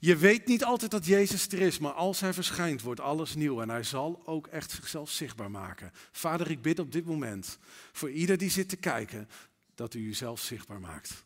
Je 0.00 0.16
weet 0.16 0.46
niet 0.46 0.64
altijd 0.64 0.90
dat 0.90 1.06
Jezus 1.06 1.48
er 1.48 1.60
is, 1.60 1.78
maar 1.78 1.92
als 1.92 2.20
Hij 2.20 2.32
verschijnt, 2.32 2.82
wordt 2.82 3.00
alles 3.00 3.34
nieuw. 3.34 3.60
En 3.60 3.68
Hij 3.68 3.82
zal 3.82 4.22
ook 4.24 4.46
echt 4.46 4.70
zichzelf 4.70 5.10
zichtbaar 5.10 5.50
maken. 5.50 5.92
Vader, 6.12 6.50
ik 6.50 6.62
bid 6.62 6.78
op 6.78 6.92
dit 6.92 7.04
moment 7.04 7.58
voor 7.92 8.10
ieder 8.10 8.38
die 8.38 8.50
zit 8.50 8.68
te 8.68 8.76
kijken, 8.76 9.28
dat 9.74 9.94
U 9.94 10.06
uzelf 10.06 10.40
zichtbaar 10.40 10.80
maakt. 10.80 11.24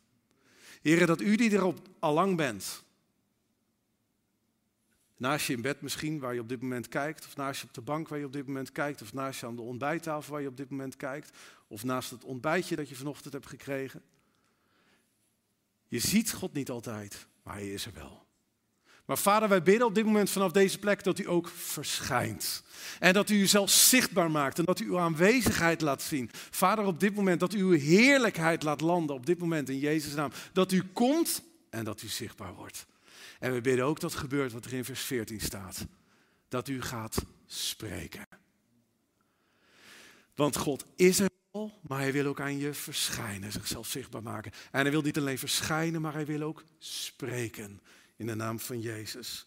Heren, 0.83 1.07
dat 1.07 1.20
U 1.20 1.37
die 1.37 1.50
erop 1.50 1.88
al 1.98 2.12
lang 2.12 2.37
bent, 2.37 2.85
naast 5.16 5.46
je 5.46 5.52
in 5.52 5.62
bed 5.62 5.81
misschien, 5.81 6.18
waar 6.18 6.35
je 6.35 6.40
op 6.40 6.48
dit 6.48 6.61
moment 6.61 6.88
kijkt, 6.88 7.26
of 7.26 7.37
naast 7.37 7.61
je 7.61 7.66
op 7.66 7.74
de 7.74 7.81
bank 7.81 8.09
waar 8.09 8.18
je 8.18 8.24
op 8.24 8.33
dit 8.33 8.46
moment 8.46 8.72
kijkt, 8.72 9.02
of 9.02 9.12
naast 9.12 9.40
je 9.40 9.46
aan 9.46 9.57
de 9.57 9.62
ontbijttafel 9.62 10.33
waar 10.33 10.42
je 10.42 10.48
op 10.48 10.57
dit 10.57 10.70
moment 10.70 10.96
kijkt, 10.96 11.38
of 11.66 11.85
naast 11.85 12.11
het 12.11 12.24
ontbijtje 12.24 12.76
dat 12.76 12.88
je 12.88 12.94
vanochtend 12.94 13.33
hebt 13.33 13.46
gekregen. 13.46 14.02
Je 15.88 15.98
ziet 15.98 16.33
God 16.33 16.52
niet 16.52 16.70
altijd, 16.70 17.26
maar 17.42 17.54
Hij 17.54 17.72
is 17.72 17.87
er 17.87 17.92
wel. 17.92 18.27
Maar 19.09 19.18
vader, 19.18 19.49
wij 19.49 19.62
bidden 19.62 19.87
op 19.87 19.94
dit 19.94 20.05
moment 20.05 20.31
vanaf 20.31 20.53
deze 20.53 20.79
plek 20.79 21.05
dat 21.05 21.18
u 21.18 21.29
ook 21.29 21.49
verschijnt. 21.49 22.62
En 22.99 23.12
dat 23.12 23.31
u 23.31 23.40
uzelf 23.40 23.71
zichtbaar 23.71 24.31
maakt 24.31 24.59
en 24.59 24.64
dat 24.64 24.81
u 24.81 24.87
uw 24.87 24.99
aanwezigheid 24.99 25.81
laat 25.81 26.03
zien. 26.03 26.31
Vader, 26.51 26.85
op 26.85 27.01
dit 27.01 27.14
moment 27.14 27.40
dat 27.40 27.55
u 27.55 27.59
uw 27.59 27.79
heerlijkheid 27.79 28.62
laat 28.62 28.81
landen, 28.81 29.16
op 29.16 29.27
dit 29.27 29.38
moment 29.38 29.68
in 29.68 29.79
Jezus' 29.79 30.14
naam. 30.14 30.31
Dat 30.53 30.73
u 30.73 30.83
komt 30.92 31.42
en 31.71 31.85
dat 31.85 32.03
u 32.03 32.09
zichtbaar 32.09 32.55
wordt. 32.55 32.87
En 33.38 33.53
we 33.53 33.61
bidden 33.61 33.85
ook 33.85 34.01
dat 34.01 34.14
gebeurt 34.14 34.53
wat 34.53 34.64
er 34.64 34.73
in 34.73 34.85
vers 34.85 35.03
14 35.03 35.40
staat. 35.40 35.87
Dat 36.49 36.68
u 36.68 36.83
gaat 36.83 37.25
spreken. 37.47 38.27
Want 40.35 40.57
God 40.57 40.85
is 40.97 41.18
er 41.18 41.31
al, 41.51 41.79
maar 41.88 42.01
hij 42.01 42.12
wil 42.12 42.27
ook 42.27 42.40
aan 42.40 42.59
je 42.59 42.75
verschijnen, 42.75 43.53
zichzelf 43.53 43.87
zichtbaar 43.87 44.23
maken. 44.23 44.53
En 44.71 44.81
hij 44.81 44.90
wil 44.90 45.03
niet 45.03 45.18
alleen 45.18 45.38
verschijnen, 45.38 46.01
maar 46.01 46.12
hij 46.12 46.27
wil 46.27 46.42
ook 46.42 46.64
spreken 46.79 47.81
in 48.18 48.26
de 48.26 48.35
naam 48.35 48.61
van 48.61 48.81
Jezus. 48.81 49.46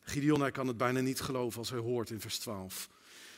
Gideon, 0.00 0.40
hij 0.40 0.50
kan 0.50 0.66
het 0.66 0.76
bijna 0.76 1.00
niet 1.00 1.20
geloven 1.20 1.58
als 1.58 1.70
hij 1.70 1.78
hoort 1.78 2.10
in 2.10 2.20
vers 2.20 2.38
12. 2.38 2.88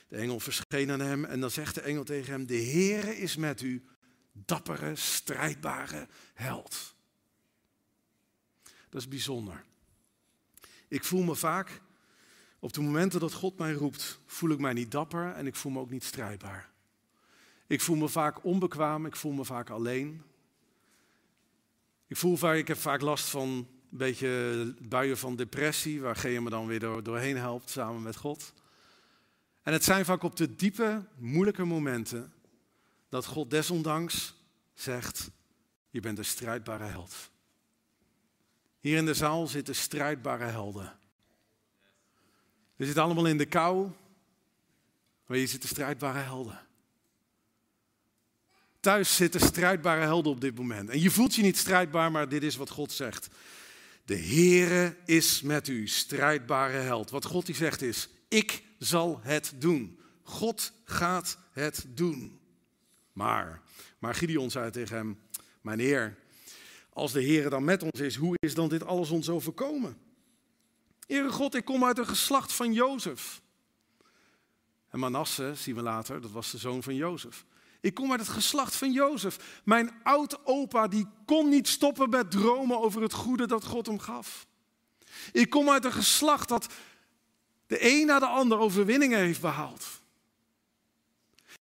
De 0.09 0.17
engel 0.17 0.41
verscheen 0.41 0.91
aan 0.91 1.01
hem 1.01 1.25
en 1.25 1.41
dan 1.41 1.51
zegt 1.51 1.75
de 1.75 1.81
engel 1.81 2.05
tegen 2.05 2.33
hem, 2.33 2.47
de 2.47 2.63
Heere 2.63 3.17
is 3.17 3.37
met 3.37 3.61
u, 3.61 3.85
dappere, 4.33 4.97
strijdbare 4.97 6.09
held. 6.35 6.95
Dat 8.63 9.01
is 9.01 9.09
bijzonder. 9.09 9.65
Ik 10.89 11.05
voel 11.05 11.23
me 11.23 11.35
vaak, 11.35 11.81
op 12.59 12.73
de 12.73 12.81
momenten 12.81 13.21
dat 13.21 13.33
God 13.33 13.59
mij 13.59 13.73
roept, 13.73 14.21
voel 14.27 14.51
ik 14.51 14.59
mij 14.59 14.73
niet 14.73 14.91
dapper 14.91 15.33
en 15.33 15.47
ik 15.47 15.57
voel 15.57 15.73
me 15.73 15.81
ook 15.81 15.91
niet 15.91 16.05
strijdbaar. 16.05 16.71
Ik 17.67 17.81
voel 17.81 17.97
me 17.97 18.09
vaak 18.09 18.45
onbekwaam, 18.45 19.07
ik 19.07 19.17
voel 19.17 19.33
me 19.33 19.45
vaak 19.45 19.71
alleen. 19.71 20.23
Ik 22.07 22.17
voel 22.17 22.37
vaak, 22.37 22.57
ik 22.57 22.69
heb 22.69 22.79
vaak 22.79 23.01
last 23.01 23.29
van 23.29 23.69
een 23.93 23.99
beetje 23.99 24.75
buien 24.81 25.19
van 25.19 25.37
depressie, 25.37 26.01
waar 26.01 26.17
G 26.17 26.25
me 26.25 26.51
dan 26.51 26.67
weer 26.67 26.81
door, 26.81 27.03
doorheen 27.03 27.37
helpt 27.37 27.71
samen 27.71 28.03
met 28.03 28.17
God. 28.17 28.53
En 29.63 29.73
het 29.73 29.85
zijn 29.85 30.05
vaak 30.05 30.23
op 30.23 30.37
de 30.37 30.55
diepe, 30.55 31.05
moeilijke 31.19 31.65
momenten 31.65 32.33
dat 33.09 33.27
God 33.27 33.51
desondanks 33.51 34.35
zegt, 34.75 35.31
je 35.91 36.01
bent 36.01 36.19
een 36.19 36.25
strijdbare 36.25 36.85
held. 36.85 37.31
Hier 38.81 38.97
in 38.97 39.07
de 39.07 39.15
zaal 39.15 39.47
zitten 39.47 39.75
strijdbare 39.75 40.45
helden. 40.45 40.99
We 42.77 42.85
zitten 42.85 43.03
allemaal 43.03 43.27
in 43.27 43.39
de 43.39 43.47
kou, 43.47 43.91
maar 45.27 45.37
hier 45.37 45.49
zitten 45.49 45.69
strijdbare 45.69 46.19
helden. 46.19 46.61
Thuis 48.81 49.17
zitten 49.17 49.41
strijdbare 49.41 50.01
helden 50.01 50.33
op 50.33 50.41
dit 50.41 50.57
moment. 50.57 50.91
En 50.91 51.01
je 51.01 51.11
voelt 51.11 51.35
je 51.35 51.43
niet 51.43 51.59
strijdbaar, 51.59 52.11
maar 52.11 52.29
dit 52.29 52.43
is 52.43 52.57
wat 52.57 52.71
God 52.71 52.93
zegt. 52.93 53.29
De 54.13 54.19
Heere 54.19 54.97
is 55.05 55.43
met 55.43 55.69
u, 55.69 55.89
strijdbare 55.89 56.77
held. 56.77 57.11
Wat 57.11 57.25
God 57.25 57.47
die 57.47 57.55
zegt 57.55 57.83
is, 57.83 58.09
ik 58.29 58.63
zal 58.79 59.21
het 59.23 59.53
doen. 59.57 60.01
God 60.23 60.73
gaat 60.85 61.39
het 61.53 61.87
doen. 61.89 62.41
Maar, 63.13 63.63
maar 63.99 64.15
Gideon 64.15 64.51
zei 64.51 64.71
tegen 64.71 64.97
hem, 64.97 65.21
mijn 65.61 65.79
Heer, 65.79 66.19
als 66.93 67.13
de 67.13 67.23
Heere 67.23 67.49
dan 67.49 67.65
met 67.65 67.83
ons 67.83 68.01
is, 68.01 68.17
hoe 68.17 68.37
is 68.39 68.55
dan 68.55 68.69
dit 68.69 68.85
alles 68.85 69.11
ons 69.11 69.29
overkomen? 69.29 69.97
Heere 71.07 71.31
God, 71.31 71.55
ik 71.55 71.65
kom 71.65 71.85
uit 71.85 71.99
een 71.99 72.07
geslacht 72.07 72.53
van 72.53 72.73
Jozef. 72.73 73.43
En 74.89 74.99
Manasse, 74.99 75.53
zien 75.55 75.75
we 75.75 75.83
later, 75.83 76.21
dat 76.21 76.31
was 76.31 76.51
de 76.51 76.59
zoon 76.59 76.83
van 76.83 76.95
Jozef. 76.95 77.45
Ik 77.83 77.95
kom 77.95 78.11
uit 78.11 78.21
het 78.21 78.29
geslacht 78.29 78.77
van 78.77 78.93
Jozef. 78.93 79.61
Mijn 79.65 79.91
oud-opa 80.03 80.89
die 80.89 81.07
kon 81.25 81.49
niet 81.49 81.69
stoppen 81.69 82.11
met 82.11 82.31
dromen 82.31 82.81
over 82.81 83.03
het 83.03 83.13
goede 83.13 83.47
dat 83.47 83.65
God 83.65 83.87
hem 83.87 83.99
gaf. 83.99 84.47
Ik 85.33 85.51
kom 85.51 85.71
uit 85.71 85.85
een 85.85 85.93
geslacht 85.93 86.49
dat 86.49 86.67
de 87.67 87.79
een 87.81 88.07
na 88.07 88.19
de 88.19 88.27
ander 88.27 88.59
overwinningen 88.59 89.19
heeft 89.19 89.41
behaald. 89.41 89.87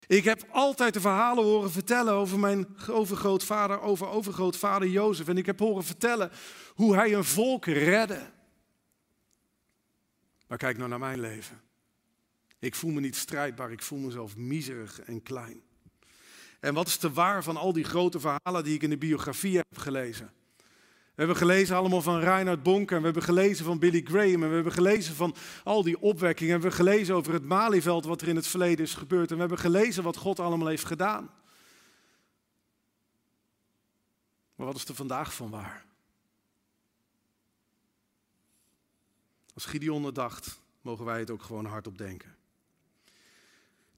Ik 0.07 0.23
heb 0.23 0.47
altijd 0.51 0.93
de 0.93 1.01
verhalen 1.01 1.43
horen 1.43 1.71
vertellen 1.71 2.13
over 2.13 2.39
mijn 2.39 2.67
overgrootvader, 2.89 3.81
over 3.81 4.07
overgrootvader 4.07 4.87
Jozef. 4.87 5.27
En 5.27 5.37
ik 5.37 5.45
heb 5.45 5.59
horen 5.59 5.83
vertellen 5.83 6.31
hoe 6.73 6.95
hij 6.95 7.13
een 7.13 7.23
volk 7.23 7.65
redde. 7.65 8.31
Maar 10.47 10.57
kijk 10.57 10.77
nou 10.77 10.89
naar 10.89 10.99
mijn 10.99 11.19
leven. 11.19 11.61
Ik 12.59 12.75
voel 12.75 12.91
me 12.91 12.99
niet 12.99 13.15
strijdbaar, 13.15 13.71
ik 13.71 13.81
voel 13.81 13.99
mezelf 13.99 14.35
miserig 14.35 15.01
en 15.01 15.23
klein. 15.23 15.61
En 16.61 16.73
wat 16.73 16.87
is 16.87 16.99
de 16.99 17.13
waar 17.13 17.43
van 17.43 17.57
al 17.57 17.73
die 17.73 17.83
grote 17.83 18.19
verhalen 18.19 18.63
die 18.63 18.73
ik 18.73 18.83
in 18.83 18.89
de 18.89 18.97
biografie 18.97 19.57
heb 19.57 19.77
gelezen? 19.77 20.31
We 21.21 21.27
hebben 21.27 21.35
gelezen 21.35 21.75
allemaal 21.75 22.01
van 22.01 22.19
Reinhard 22.19 22.63
Bonk 22.63 22.91
en 22.91 22.97
we 22.97 23.03
hebben 23.03 23.23
gelezen 23.23 23.65
van 23.65 23.79
Billy 23.79 24.01
Graham 24.03 24.43
en 24.43 24.49
we 24.49 24.55
hebben 24.55 24.73
gelezen 24.73 25.15
van 25.15 25.35
al 25.63 25.83
die 25.83 26.01
opwekkingen. 26.01 26.53
En 26.53 26.61
we 26.61 26.67
hebben 26.67 26.85
gelezen 26.85 27.15
over 27.15 27.33
het 27.33 27.43
Malieveld 27.43 28.05
wat 28.05 28.21
er 28.21 28.27
in 28.27 28.35
het 28.35 28.47
verleden 28.47 28.85
is 28.85 28.93
gebeurd. 28.93 29.29
En 29.29 29.33
we 29.33 29.39
hebben 29.39 29.59
gelezen 29.59 30.03
wat 30.03 30.17
God 30.17 30.39
allemaal 30.39 30.67
heeft 30.67 30.85
gedaan. 30.85 31.29
Maar 34.55 34.65
wat 34.65 34.75
is 34.75 34.85
er 34.85 34.95
vandaag 34.95 35.33
van 35.33 35.49
waar? 35.49 35.85
Als 39.53 39.65
Gideon 39.65 40.03
het 40.03 40.15
dacht, 40.15 40.61
mogen 40.81 41.05
wij 41.05 41.19
het 41.19 41.31
ook 41.31 41.43
gewoon 41.43 41.65
hardop 41.65 41.97
denken. 41.97 42.35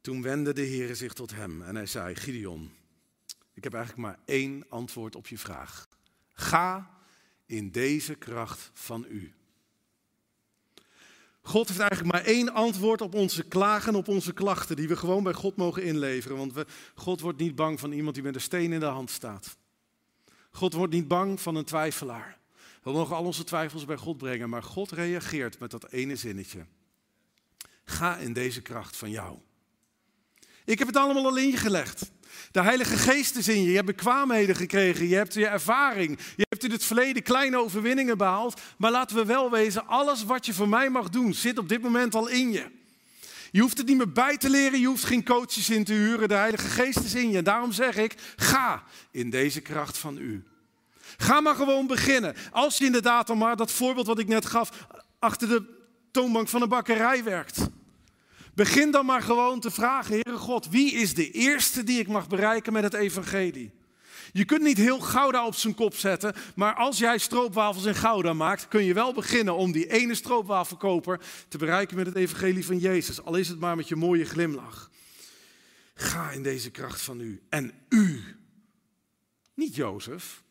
Toen 0.04 0.22
wendde 0.22 0.54
de 0.54 0.62
Heer 0.62 0.96
zich 0.96 1.14
tot 1.14 1.32
hem 1.32 1.62
en 1.62 1.76
hij 1.76 1.86
zei, 1.86 2.16
Gideon, 2.16 2.72
ik 3.54 3.64
heb 3.64 3.74
eigenlijk 3.74 4.08
maar 4.08 4.20
één 4.26 4.66
antwoord 4.70 5.16
op 5.16 5.28
je 5.28 5.38
vraag. 5.38 5.88
Ga 6.34 6.98
in 7.46 7.72
deze 7.72 8.16
kracht 8.16 8.70
van 8.74 9.06
u. 9.10 9.34
God 11.42 11.68
heeft 11.68 11.80
eigenlijk 11.80 12.12
maar 12.12 12.24
één 12.24 12.54
antwoord 12.54 13.02
op 13.02 13.14
onze 13.14 13.44
klagen, 13.44 13.96
op 13.96 14.08
onze 14.08 14.34
klachten, 14.34 14.76
die 14.76 14.88
we 14.88 14.96
gewoon 14.96 15.24
bij 15.24 15.34
God 15.34 15.56
mogen 15.56 15.84
inleveren. 15.84 16.38
Want 16.38 16.54
we, 16.54 16.66
God 16.96 17.20
wordt 17.20 17.40
niet 17.40 17.56
bang 17.56 17.80
van 17.80 17.92
iemand 17.92 18.16
die 18.16 18.24
met 18.24 18.36
een 18.36 18.42
steen 18.42 18.74
in 18.74 18.80
de 18.80 18.86
hand 18.86 19.10
staat. 19.10 19.58
God 20.52 20.74
wordt 20.74 20.94
niet 20.94 21.08
bang 21.08 21.42
van 21.42 21.56
een 21.56 21.66
twijfelaar. 21.66 22.40
We 22.82 22.92
mogen 22.92 23.16
al 23.16 23.26
onze 23.26 23.44
twijfels 23.44 23.86
bij 23.86 23.98
God 23.98 24.18
brengen, 24.18 24.50
maar 24.50 24.64
God 24.64 24.92
reageert 24.92 25.60
met 25.60 25.72
dat 25.72 25.92
ene 25.92 26.16
zinnetje. 26.16 26.66
Ga 27.84 28.18
in 28.18 28.34
deze 28.34 28.62
kracht 28.62 28.98
van 28.98 29.10
jou. 29.10 29.38
Ik 30.66 30.80
heb 30.80 30.88
het 30.88 30.98
allemaal 30.98 31.26
al 31.26 31.38
ingelegd. 31.38 32.12
De 32.52 32.62
Heilige 32.62 32.98
Geest 32.98 33.36
is 33.36 33.48
in 33.48 33.62
je. 33.62 33.70
Je 33.70 33.76
hebt 33.76 33.86
bekwaamheden 33.86 34.56
gekregen. 34.56 35.08
Je 35.08 35.16
hebt 35.16 35.34
je 35.34 35.48
ervaring. 35.48 36.20
Je 36.36 36.46
hebt 36.50 36.64
in 36.64 36.72
het 36.72 36.84
verleden 36.84 37.24
kleine 37.24 37.58
overwinningen 37.58 38.18
behaald. 38.18 38.62
Maar 38.78 38.92
laten 38.92 39.16
we 39.16 39.26
wel 39.26 39.52
wezen, 39.52 39.88
alles 39.88 40.24
wat 40.24 40.46
je 40.46 40.54
voor 40.54 40.70
mij 40.70 40.90
mag 40.90 41.10
doen, 41.10 41.34
zit 41.34 41.58
op 41.58 41.70
dit 41.70 41.82
moment 41.82 42.16
al 42.16 42.28
in 42.28 42.52
je. 42.52 42.66
Je 43.52 43.62
hoeft 43.62 43.78
het 43.78 43.88
niet 43.88 43.98
meer 43.98 44.12
bij 44.12 44.38
te 44.38 44.50
leren, 44.50 44.80
je 44.80 44.88
hoeft 44.88 45.04
geen 45.04 45.24
coaches 45.24 45.70
in 45.70 45.84
te 45.84 45.94
huren. 45.94 46.28
De 46.28 46.34
Heilige 46.34 46.68
Geest 46.68 47.00
is 47.00 47.16
in 47.16 47.30
je. 47.30 47.38
En 47.38 47.44
daarom 47.44 47.72
zeg 47.72 47.96
ik, 47.96 48.16
ga 48.36 48.84
in 49.12 49.30
deze 49.30 49.62
kracht 49.62 49.98
van 49.98 50.18
u. 50.18 50.44
Ga 51.18 51.42
maar 51.42 51.56
gewoon 51.56 51.88
beginnen. 51.88 52.36
Als 52.52 52.78
je 52.78 52.86
inderdaad 52.86 53.30
al 53.30 53.36
maar 53.36 53.56
dat 53.56 53.72
voorbeeld 53.72 54.08
wat 54.08 54.20
ik 54.20 54.28
net 54.28 54.46
gaf, 54.46 54.88
achter 55.20 55.48
de 55.48 55.64
toonbank 56.12 56.48
van 56.48 56.62
een 56.62 56.70
bakkerij 56.70 57.24
werkt. 57.24 57.58
Begin 58.56 58.92
dan 58.92 59.06
maar 59.06 59.22
gewoon 59.22 59.60
te 59.60 59.72
vragen, 59.72 60.12
Heere 60.12 60.38
God, 60.38 60.70
wie 60.70 60.92
is 60.92 61.14
de 61.14 61.32
eerste 61.32 61.84
die 61.84 62.00
ik 62.00 62.08
mag 62.08 62.28
bereiken 62.28 62.74
met 62.74 62.84
het 62.84 62.94
evangelie? 62.94 63.72
Je 64.34 64.46
kunt 64.46 64.62
niet 64.62 64.78
heel 64.78 65.00
Gouda 65.00 65.46
op 65.46 65.56
zijn 65.56 65.76
kop 65.76 65.96
zetten, 65.96 66.36
maar 66.56 66.76
als 66.76 66.98
jij 66.98 67.18
stroopwafels 67.18 67.86
in 67.86 67.96
Gouda 67.96 68.34
maakt, 68.34 68.68
kun 68.68 68.84
je 68.84 68.94
wel 68.94 69.14
beginnen 69.14 69.56
om 69.56 69.72
die 69.72 69.92
ene 69.92 70.16
stroopwafelkoper 70.16 71.20
te 71.48 71.58
bereiken 71.58 71.96
met 71.96 72.06
het 72.06 72.16
evangelie 72.16 72.66
van 72.66 72.78
Jezus. 72.78 73.24
Al 73.24 73.36
is 73.36 73.48
het 73.48 73.60
maar 73.60 73.76
met 73.76 73.88
je 73.88 73.96
mooie 73.96 74.26
glimlach. 74.26 74.92
Ga 75.94 76.32
in 76.32 76.44
deze 76.44 76.72
kracht 76.72 77.02
van 77.02 77.20
u. 77.20 77.42
En 77.50 77.72
u, 77.90 78.24
niet 79.54 79.76
Jozef, 79.76 80.44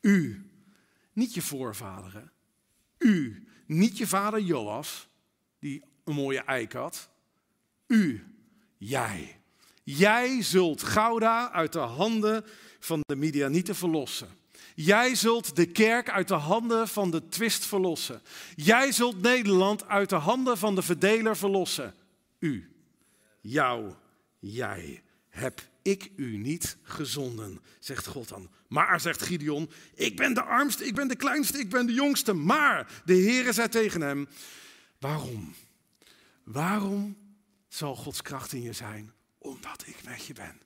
u, 0.00 0.50
niet 1.12 1.34
je 1.34 1.42
voorvaderen, 1.42 2.32
u, 2.98 3.46
niet 3.66 3.98
je 3.98 4.06
vader 4.06 4.40
Joas, 4.40 5.08
die 5.58 5.84
een 6.08 6.14
mooie 6.14 6.40
eik 6.40 6.72
had. 6.72 7.08
U, 7.86 8.24
jij. 8.76 9.40
Jij 9.84 10.42
zult 10.42 10.82
Gouda 10.82 11.52
uit 11.52 11.72
de 11.72 11.78
handen 11.78 12.44
van 12.78 13.00
de 13.06 13.16
Midianieten 13.16 13.74
verlossen. 13.76 14.28
Jij 14.74 15.14
zult 15.14 15.56
de 15.56 15.66
kerk 15.66 16.10
uit 16.10 16.28
de 16.28 16.34
handen 16.34 16.88
van 16.88 17.10
de 17.10 17.28
twist 17.28 17.66
verlossen. 17.66 18.22
Jij 18.54 18.92
zult 18.92 19.22
Nederland 19.22 19.88
uit 19.88 20.08
de 20.08 20.16
handen 20.16 20.58
van 20.58 20.74
de 20.74 20.82
verdeler 20.82 21.36
verlossen. 21.36 21.94
U, 22.38 22.70
jou, 23.40 23.92
jij, 24.38 25.02
heb 25.28 25.60
ik 25.82 26.10
u 26.16 26.36
niet 26.36 26.76
gezonden, 26.82 27.60
zegt 27.78 28.06
God 28.06 28.28
dan. 28.28 28.50
Maar, 28.68 29.00
zegt 29.00 29.22
Gideon, 29.22 29.70
ik 29.94 30.16
ben 30.16 30.34
de 30.34 30.42
armste, 30.42 30.86
ik 30.86 30.94
ben 30.94 31.08
de 31.08 31.16
kleinste, 31.16 31.58
ik 31.58 31.70
ben 31.70 31.86
de 31.86 31.92
jongste. 31.92 32.32
Maar, 32.32 33.02
de 33.04 33.14
Heere 33.14 33.52
zei 33.52 33.68
tegen 33.68 34.00
hem, 34.00 34.28
waarom? 34.98 35.54
Waarom 36.52 37.16
zal 37.68 37.96
Gods 37.96 38.22
kracht 38.22 38.52
in 38.52 38.62
je 38.62 38.72
zijn? 38.72 39.12
Omdat 39.38 39.84
ik 39.86 40.04
met 40.04 40.24
je 40.24 40.32
ben. 40.32 40.60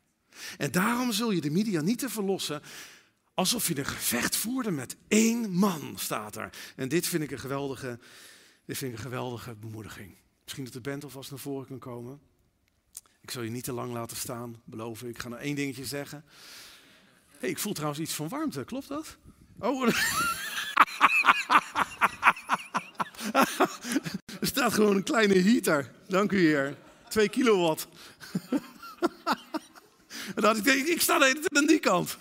En 0.58 0.70
daarom 0.70 1.12
zul 1.12 1.30
je 1.30 1.40
de 1.40 1.50
Midianieten 1.50 2.10
verlossen 2.10 2.62
alsof 3.34 3.68
je 3.68 3.78
een 3.78 3.86
gevecht 3.86 4.36
voerde 4.36 4.70
met 4.70 4.96
één 5.08 5.50
man, 5.50 5.94
staat 5.96 6.36
er. 6.36 6.50
En 6.76 6.88
dit 6.88 7.06
vind 7.06 7.22
ik 7.22 7.30
een 7.30 7.38
geweldige, 7.38 7.98
dit 8.64 8.78
vind 8.78 8.92
ik 8.92 8.98
een 8.98 9.04
geweldige 9.04 9.54
bemoediging. 9.54 10.16
Misschien 10.42 10.64
dat 10.64 10.72
de 10.72 10.80
band 10.80 11.04
alvast 11.04 11.30
naar 11.30 11.38
voren 11.38 11.66
kan 11.66 11.78
komen. 11.78 12.20
Ik 13.20 13.30
zal 13.30 13.42
je 13.42 13.50
niet 13.50 13.64
te 13.64 13.72
lang 13.72 13.92
laten 13.92 14.16
staan, 14.16 14.62
beloven. 14.64 15.08
Ik 15.08 15.18
ga 15.18 15.28
nog 15.28 15.38
één 15.38 15.54
dingetje 15.54 15.84
zeggen. 15.84 16.24
Hey, 17.38 17.48
ik 17.48 17.58
voel 17.58 17.72
trouwens 17.72 18.00
iets 18.00 18.14
van 18.14 18.28
warmte, 18.28 18.64
klopt 18.64 18.88
dat? 18.88 19.16
Oh, 19.58 19.88
er 24.42 24.48
staat 24.48 24.72
gewoon 24.74 24.96
een 24.96 25.02
kleine 25.02 25.38
heater. 25.38 25.90
Dank 26.08 26.32
u, 26.32 26.38
heer. 26.38 26.76
Twee 27.08 27.28
kilowatt. 27.28 27.88
en 30.34 30.42
dan 30.42 30.56
ik, 30.56 30.66
ik 30.66 31.00
sta 31.00 31.18
de 31.18 31.48
aan 31.52 31.66
die 31.66 31.78
kant. 31.78 32.16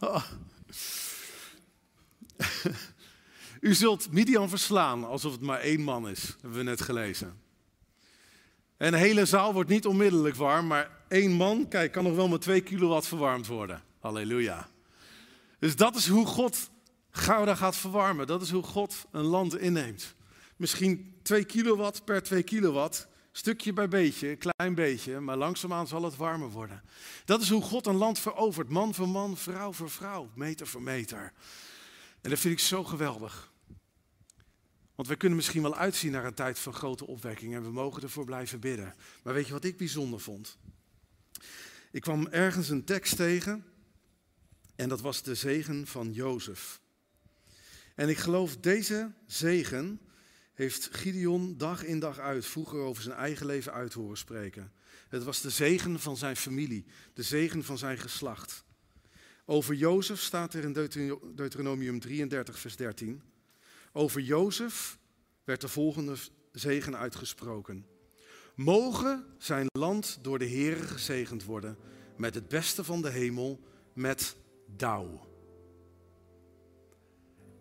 Oh. 0.00 0.24
U 3.60 3.74
zult 3.74 4.12
Midian 4.12 4.48
verslaan 4.48 5.04
alsof 5.04 5.32
het 5.32 5.40
maar 5.40 5.60
één 5.60 5.80
man 5.80 6.08
is, 6.08 6.36
hebben 6.40 6.58
we 6.58 6.64
net 6.64 6.80
gelezen. 6.80 7.40
En 8.76 8.92
de 8.92 8.98
hele 8.98 9.24
zaal 9.24 9.52
wordt 9.52 9.68
niet 9.70 9.86
onmiddellijk 9.86 10.34
warm, 10.34 10.66
maar 10.66 10.90
één 11.08 11.30
man, 11.30 11.68
kijk, 11.68 11.92
kan 11.92 12.04
nog 12.04 12.14
wel 12.14 12.28
met 12.28 12.40
twee 12.40 12.60
kilowatt 12.60 13.06
verwarmd 13.06 13.46
worden. 13.46 13.82
Halleluja. 13.98 14.68
Dus 15.58 15.76
dat 15.76 15.96
is 15.96 16.06
hoe 16.06 16.26
God 16.26 16.70
Gouda 17.10 17.54
gaat 17.54 17.76
verwarmen. 17.76 18.26
Dat 18.26 18.42
is 18.42 18.50
hoe 18.50 18.62
God 18.62 19.06
een 19.10 19.24
land 19.24 19.58
inneemt. 19.58 20.14
Misschien 20.56 21.18
twee 21.22 21.44
kilowatt 21.44 22.04
per 22.04 22.22
twee 22.22 22.42
kilowatt. 22.42 23.08
Stukje 23.32 23.72
bij 23.72 23.88
beetje, 23.88 24.36
klein 24.36 24.74
beetje, 24.74 25.20
maar 25.20 25.36
langzaamaan 25.36 25.86
zal 25.86 26.02
het 26.02 26.16
warmer 26.16 26.50
worden. 26.50 26.82
Dat 27.24 27.40
is 27.40 27.50
hoe 27.50 27.62
God 27.62 27.86
een 27.86 27.96
land 27.96 28.18
verovert. 28.18 28.68
Man 28.68 28.94
voor 28.94 29.08
man, 29.08 29.36
vrouw 29.36 29.72
voor 29.72 29.90
vrouw, 29.90 30.30
meter 30.34 30.66
voor 30.66 30.82
meter. 30.82 31.32
En 32.20 32.30
dat 32.30 32.38
vind 32.38 32.54
ik 32.54 32.60
zo 32.60 32.84
geweldig. 32.84 33.52
Want 34.94 35.08
we 35.08 35.16
kunnen 35.16 35.36
misschien 35.36 35.62
wel 35.62 35.76
uitzien 35.76 36.12
naar 36.12 36.24
een 36.24 36.34
tijd 36.34 36.58
van 36.58 36.74
grote 36.74 37.06
opwekking 37.06 37.54
en 37.54 37.62
we 37.62 37.70
mogen 37.70 38.02
ervoor 38.02 38.24
blijven 38.24 38.60
bidden. 38.60 38.94
Maar 39.22 39.34
weet 39.34 39.46
je 39.46 39.52
wat 39.52 39.64
ik 39.64 39.76
bijzonder 39.76 40.20
vond? 40.20 40.58
Ik 41.90 42.00
kwam 42.00 42.26
ergens 42.26 42.68
een 42.68 42.84
tekst 42.84 43.16
tegen 43.16 43.64
en 44.76 44.88
dat 44.88 45.00
was 45.00 45.22
de 45.22 45.34
zegen 45.34 45.86
van 45.86 46.12
Jozef. 46.12 46.80
En 48.00 48.08
ik 48.08 48.18
geloof 48.18 48.56
deze 48.56 49.12
zegen 49.26 50.00
heeft 50.54 50.88
Gideon 50.92 51.56
dag 51.56 51.84
in 51.84 51.98
dag 51.98 52.18
uit 52.18 52.46
vroeger 52.46 52.78
over 52.78 53.02
zijn 53.02 53.16
eigen 53.16 53.46
leven 53.46 53.72
uit 53.72 53.92
horen 53.92 54.16
spreken. 54.16 54.72
Het 55.08 55.24
was 55.24 55.40
de 55.40 55.50
zegen 55.50 56.00
van 56.00 56.16
zijn 56.16 56.36
familie, 56.36 56.84
de 57.14 57.22
zegen 57.22 57.64
van 57.64 57.78
zijn 57.78 57.98
geslacht. 57.98 58.64
Over 59.44 59.74
Jozef 59.74 60.20
staat 60.20 60.54
er 60.54 60.64
in 60.64 60.72
Deuteronomium 61.34 62.00
33, 62.00 62.58
vers 62.58 62.76
13. 62.76 63.22
Over 63.92 64.20
Jozef 64.20 64.98
werd 65.44 65.60
de 65.60 65.68
volgende 65.68 66.16
zegen 66.52 66.96
uitgesproken. 66.96 67.86
Mogen 68.54 69.24
zijn 69.38 69.66
land 69.78 70.18
door 70.22 70.38
de 70.38 70.48
Heere 70.48 70.82
gezegend 70.82 71.44
worden 71.44 71.76
met 72.16 72.34
het 72.34 72.48
beste 72.48 72.84
van 72.84 73.02
de 73.02 73.10
hemel, 73.10 73.60
met 73.94 74.36
dauw. 74.76 75.29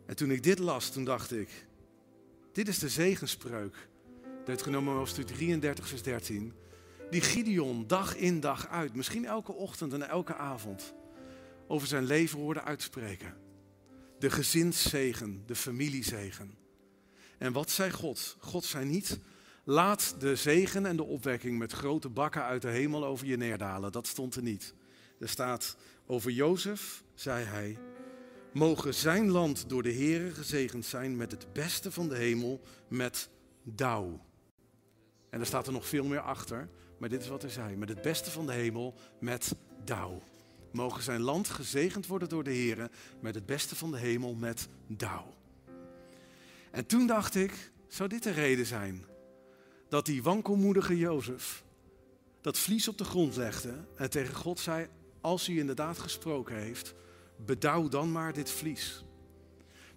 En 0.09 0.15
toen 0.15 0.31
ik 0.31 0.43
dit 0.43 0.59
las, 0.59 0.89
toen 0.89 1.03
dacht 1.03 1.31
ik, 1.31 1.49
dit 2.51 2.67
is 2.67 2.79
de 2.79 2.89
zegenspreuk, 2.89 3.87
Deuteronomium 4.45 4.95
hoofdstuk 4.95 5.27
33, 5.27 5.87
vers 5.87 6.03
13, 6.03 6.53
die 7.09 7.21
Gideon 7.21 7.87
dag 7.87 8.15
in 8.15 8.39
dag 8.39 8.67
uit, 8.67 8.95
misschien 8.95 9.25
elke 9.25 9.51
ochtend 9.51 9.93
en 9.93 10.09
elke 10.09 10.35
avond, 10.35 10.93
over 11.67 11.87
zijn 11.87 12.03
leven 12.03 12.39
hoorde 12.39 12.61
uitspreken. 12.61 13.35
De 14.19 14.29
gezinszegen, 14.29 15.43
de 15.45 15.55
familiezegen. 15.55 16.57
En 17.37 17.53
wat 17.53 17.69
zei 17.69 17.91
God? 17.91 18.37
God 18.39 18.63
zei 18.63 18.85
niet, 18.85 19.19
laat 19.63 20.15
de 20.19 20.35
zegen 20.35 20.85
en 20.85 20.95
de 20.95 21.03
opwekking 21.03 21.57
met 21.57 21.71
grote 21.71 22.09
bakken 22.09 22.43
uit 22.43 22.61
de 22.61 22.69
hemel 22.69 23.05
over 23.05 23.27
je 23.27 23.37
neerdalen. 23.37 23.91
Dat 23.91 24.07
stond 24.07 24.35
er 24.35 24.43
niet. 24.43 24.73
Er 25.19 25.29
staat, 25.29 25.77
over 26.05 26.31
Jozef 26.31 27.03
zei 27.13 27.45
hij, 27.45 27.77
mogen 28.53 28.93
zijn 28.93 29.29
land 29.29 29.69
door 29.69 29.83
de 29.83 29.93
Heere 29.93 30.31
gezegend 30.31 30.85
zijn 30.85 31.17
met 31.17 31.31
het 31.31 31.53
beste 31.53 31.91
van 31.91 32.09
de 32.09 32.15
hemel, 32.15 32.61
met 32.87 33.29
dauw. 33.63 34.25
En 35.29 35.39
er 35.39 35.45
staat 35.45 35.67
er 35.67 35.73
nog 35.73 35.87
veel 35.87 36.05
meer 36.05 36.19
achter, 36.19 36.69
maar 36.97 37.09
dit 37.09 37.21
is 37.21 37.27
wat 37.27 37.41
hij 37.41 37.51
zei, 37.51 37.75
met 37.75 37.89
het 37.89 38.01
beste 38.01 38.31
van 38.31 38.45
de 38.45 38.53
hemel, 38.53 38.93
met 39.19 39.55
dauw. 39.83 40.21
Mogen 40.71 41.03
zijn 41.03 41.21
land 41.21 41.49
gezegend 41.49 42.07
worden 42.07 42.29
door 42.29 42.43
de 42.43 42.51
Heer 42.51 42.89
met 43.19 43.35
het 43.35 43.45
beste 43.45 43.75
van 43.75 43.91
de 43.91 43.97
hemel, 43.97 44.33
met 44.33 44.67
dauw. 44.87 45.33
En 46.71 46.85
toen 46.85 47.07
dacht 47.07 47.35
ik, 47.35 47.71
zou 47.87 48.09
dit 48.09 48.23
de 48.23 48.31
reden 48.31 48.65
zijn 48.65 49.05
dat 49.89 50.05
die 50.05 50.23
wankelmoedige 50.23 50.97
Jozef 50.97 51.63
dat 52.41 52.57
vlies 52.57 52.87
op 52.87 52.97
de 52.97 53.03
grond 53.03 53.35
legde 53.35 53.73
en 53.95 54.09
tegen 54.09 54.35
God 54.35 54.59
zei, 54.59 54.87
als 55.21 55.47
hij 55.47 55.55
inderdaad 55.55 55.97
gesproken 55.97 56.55
heeft, 56.55 56.93
bedouw 57.45 57.87
dan 57.87 58.11
maar 58.11 58.33
dit 58.33 58.51
vlies. 58.51 59.03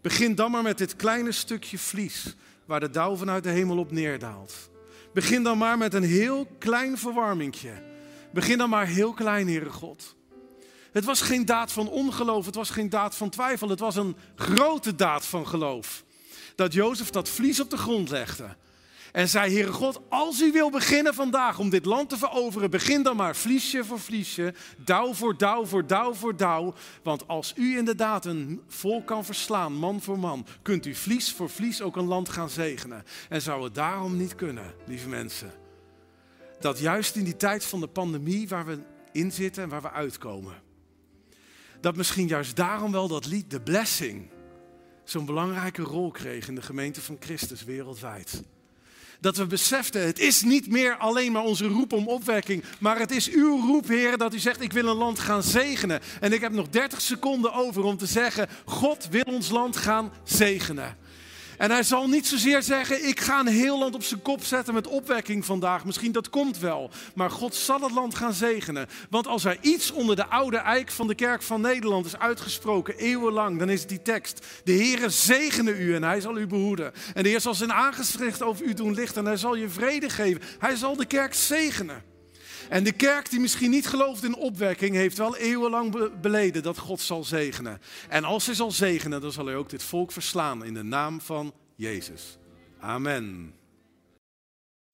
Begin 0.00 0.34
dan 0.34 0.50
maar 0.50 0.62
met 0.62 0.78
dit 0.78 0.96
kleine 0.96 1.32
stukje 1.32 1.78
vlies 1.78 2.34
waar 2.64 2.80
de 2.80 2.90
dauw 2.90 3.16
vanuit 3.16 3.42
de 3.42 3.50
hemel 3.50 3.78
op 3.78 3.90
neerdaalt. 3.90 4.70
Begin 5.12 5.42
dan 5.42 5.58
maar 5.58 5.78
met 5.78 5.94
een 5.94 6.02
heel 6.02 6.46
klein 6.58 6.98
verwarmingje. 6.98 7.72
Begin 8.32 8.58
dan 8.58 8.68
maar 8.68 8.86
heel 8.86 9.12
klein, 9.12 9.46
Heere 9.46 9.70
God. 9.70 10.16
Het 10.92 11.04
was 11.04 11.20
geen 11.20 11.44
daad 11.44 11.72
van 11.72 11.88
ongeloof, 11.88 12.46
het 12.46 12.54
was 12.54 12.70
geen 12.70 12.88
daad 12.88 13.16
van 13.16 13.30
twijfel, 13.30 13.68
het 13.68 13.80
was 13.80 13.96
een 13.96 14.16
grote 14.34 14.94
daad 14.94 15.26
van 15.26 15.46
geloof. 15.46 16.04
Dat 16.54 16.72
Jozef 16.72 17.10
dat 17.10 17.28
vlies 17.28 17.60
op 17.60 17.70
de 17.70 17.76
grond 17.76 18.10
legde. 18.10 18.56
En 19.12 19.28
zei, 19.28 19.52
Heere 19.52 19.72
God, 19.72 20.00
als 20.08 20.40
u 20.40 20.52
wil 20.52 20.70
beginnen 20.70 21.14
vandaag 21.14 21.58
om 21.58 21.70
dit 21.70 21.84
land 21.84 22.08
te 22.08 22.16
veroveren, 22.18 22.70
begin 22.70 23.02
dan 23.02 23.16
maar 23.16 23.36
vliesje 23.36 23.84
voor 23.84 24.00
vliesje, 24.00 24.54
dauw 24.76 25.14
voor 25.14 25.36
dauw 25.36 25.64
voor 25.64 25.86
dauw 25.86 26.14
voor 26.14 26.36
dauw. 26.36 26.74
Want 27.02 27.28
als 27.28 27.52
u 27.56 27.76
inderdaad 27.76 28.24
een 28.24 28.62
volk 28.68 29.06
kan 29.06 29.24
verslaan, 29.24 29.72
man 29.72 30.00
voor 30.00 30.18
man, 30.18 30.46
kunt 30.62 30.86
u 30.86 30.94
vlies 30.94 31.32
voor 31.32 31.50
vlies 31.50 31.82
ook 31.82 31.96
een 31.96 32.04
land 32.04 32.28
gaan 32.28 32.50
zegenen. 32.50 33.04
En 33.28 33.42
zou 33.42 33.64
het 33.64 33.74
daarom 33.74 34.16
niet 34.16 34.34
kunnen, 34.34 34.74
lieve 34.86 35.08
mensen, 35.08 35.52
dat 36.60 36.78
juist 36.78 37.16
in 37.16 37.24
die 37.24 37.36
tijd 37.36 37.64
van 37.64 37.80
de 37.80 37.88
pandemie 37.88 38.48
waar 38.48 38.66
we 38.66 38.78
in 39.12 39.32
zitten 39.32 39.62
en 39.62 39.68
waar 39.68 39.82
we 39.82 39.90
uitkomen, 39.90 40.54
dat 41.80 41.96
misschien 41.96 42.26
juist 42.26 42.56
daarom 42.56 42.92
wel 42.92 43.08
dat 43.08 43.26
lied, 43.26 43.50
de 43.50 43.60
blessing, 43.60 44.30
zo'n 45.04 45.26
belangrijke 45.26 45.82
rol 45.82 46.10
kreeg 46.10 46.48
in 46.48 46.54
de 46.54 46.62
gemeente 46.62 47.00
van 47.00 47.16
Christus 47.20 47.64
wereldwijd. 47.64 48.42
Dat 49.22 49.36
we 49.36 49.46
beseften, 49.46 50.06
het 50.06 50.18
is 50.18 50.42
niet 50.42 50.68
meer 50.70 50.96
alleen 50.96 51.32
maar 51.32 51.42
onze 51.42 51.66
roep 51.66 51.92
om 51.92 52.08
opwekking, 52.08 52.64
maar 52.78 52.98
het 52.98 53.10
is 53.10 53.30
uw 53.30 53.60
roep, 53.66 53.88
Heer, 53.88 54.18
dat 54.18 54.34
u 54.34 54.38
zegt, 54.38 54.60
ik 54.60 54.72
wil 54.72 54.86
een 54.86 54.96
land 54.96 55.18
gaan 55.18 55.42
zegenen. 55.42 56.00
En 56.20 56.32
ik 56.32 56.40
heb 56.40 56.52
nog 56.52 56.68
30 56.68 57.00
seconden 57.00 57.52
over 57.52 57.82
om 57.82 57.96
te 57.96 58.06
zeggen, 58.06 58.48
God 58.64 59.08
wil 59.10 59.22
ons 59.26 59.50
land 59.50 59.76
gaan 59.76 60.12
zegenen. 60.24 60.96
En 61.62 61.70
hij 61.70 61.82
zal 61.82 62.08
niet 62.08 62.26
zozeer 62.26 62.62
zeggen, 62.62 63.08
ik 63.08 63.20
ga 63.20 63.40
een 63.40 63.46
heel 63.46 63.78
land 63.78 63.94
op 63.94 64.02
zijn 64.02 64.22
kop 64.22 64.44
zetten 64.44 64.74
met 64.74 64.86
opwekking 64.86 65.44
vandaag. 65.44 65.84
Misschien 65.84 66.12
dat 66.12 66.30
komt 66.30 66.58
wel. 66.58 66.90
Maar 67.14 67.30
God 67.30 67.54
zal 67.54 67.80
het 67.80 67.92
land 67.92 68.14
gaan 68.14 68.32
zegenen. 68.32 68.88
Want 69.10 69.26
als 69.26 69.44
er 69.44 69.58
iets 69.60 69.90
onder 69.90 70.16
de 70.16 70.26
oude 70.26 70.56
eik 70.56 70.90
van 70.90 71.06
de 71.06 71.14
kerk 71.14 71.42
van 71.42 71.60
Nederland 71.60 72.06
is 72.06 72.18
uitgesproken, 72.18 72.96
eeuwenlang, 72.96 73.58
dan 73.58 73.70
is 73.70 73.80
het 73.80 73.88
die 73.88 74.02
tekst. 74.02 74.46
De 74.64 74.72
Heere 74.72 75.08
zegene 75.08 75.78
u 75.78 75.94
en 75.94 76.02
hij 76.02 76.20
zal 76.20 76.38
u 76.38 76.46
behoeden. 76.46 76.92
En 77.14 77.22
de 77.22 77.28
Heer 77.28 77.40
zal 77.40 77.54
zijn 77.54 77.72
aangezicht 77.72 78.42
over 78.42 78.64
u 78.64 78.74
doen 78.74 78.94
lichten 78.94 79.20
en 79.20 79.26
hij 79.26 79.36
zal 79.36 79.54
je 79.54 79.68
vrede 79.68 80.10
geven. 80.10 80.42
Hij 80.58 80.76
zal 80.76 80.96
de 80.96 81.06
kerk 81.06 81.34
zegenen. 81.34 82.11
En 82.68 82.84
de 82.84 82.92
kerk 82.92 83.30
die 83.30 83.40
misschien 83.40 83.70
niet 83.70 83.86
gelooft 83.86 84.24
in 84.24 84.36
opwekking, 84.36 84.94
heeft 84.94 85.18
wel 85.18 85.36
eeuwenlang 85.36 86.20
beleden 86.20 86.62
dat 86.62 86.78
God 86.78 87.00
zal 87.00 87.24
zegenen. 87.24 87.80
En 88.08 88.24
als 88.24 88.46
hij 88.46 88.54
zal 88.54 88.70
zegenen, 88.70 89.20
dan 89.20 89.32
zal 89.32 89.46
hij 89.46 89.56
ook 89.56 89.70
dit 89.70 89.82
volk 89.82 90.12
verslaan 90.12 90.64
in 90.64 90.74
de 90.74 90.82
naam 90.82 91.20
van 91.20 91.52
Jezus. 91.76 92.38
Amen. 92.80 93.54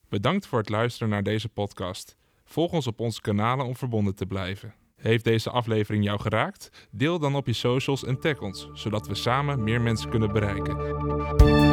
Bedankt 0.09 0.47
voor 0.47 0.59
het 0.59 0.69
luisteren 0.69 1.09
naar 1.09 1.23
deze 1.23 1.49
podcast. 1.49 2.17
Volg 2.45 2.73
ons 2.73 2.87
op 2.87 3.01
onze 3.01 3.21
kanalen 3.21 3.67
om 3.67 3.77
verbonden 3.77 4.15
te 4.15 4.27
blijven. 4.27 4.75
Heeft 4.97 5.25
deze 5.25 5.51
aflevering 5.51 6.05
jou 6.05 6.21
geraakt? 6.21 6.89
Deel 6.91 7.19
dan 7.19 7.35
op 7.35 7.47
je 7.47 7.53
socials 7.53 8.05
en 8.05 8.21
tag 8.21 8.41
ons, 8.41 8.69
zodat 8.73 9.07
we 9.07 9.15
samen 9.15 9.65
meer 9.65 9.81
mensen 9.81 10.11
kunnen 10.11 10.33
bereiken. 10.33 11.68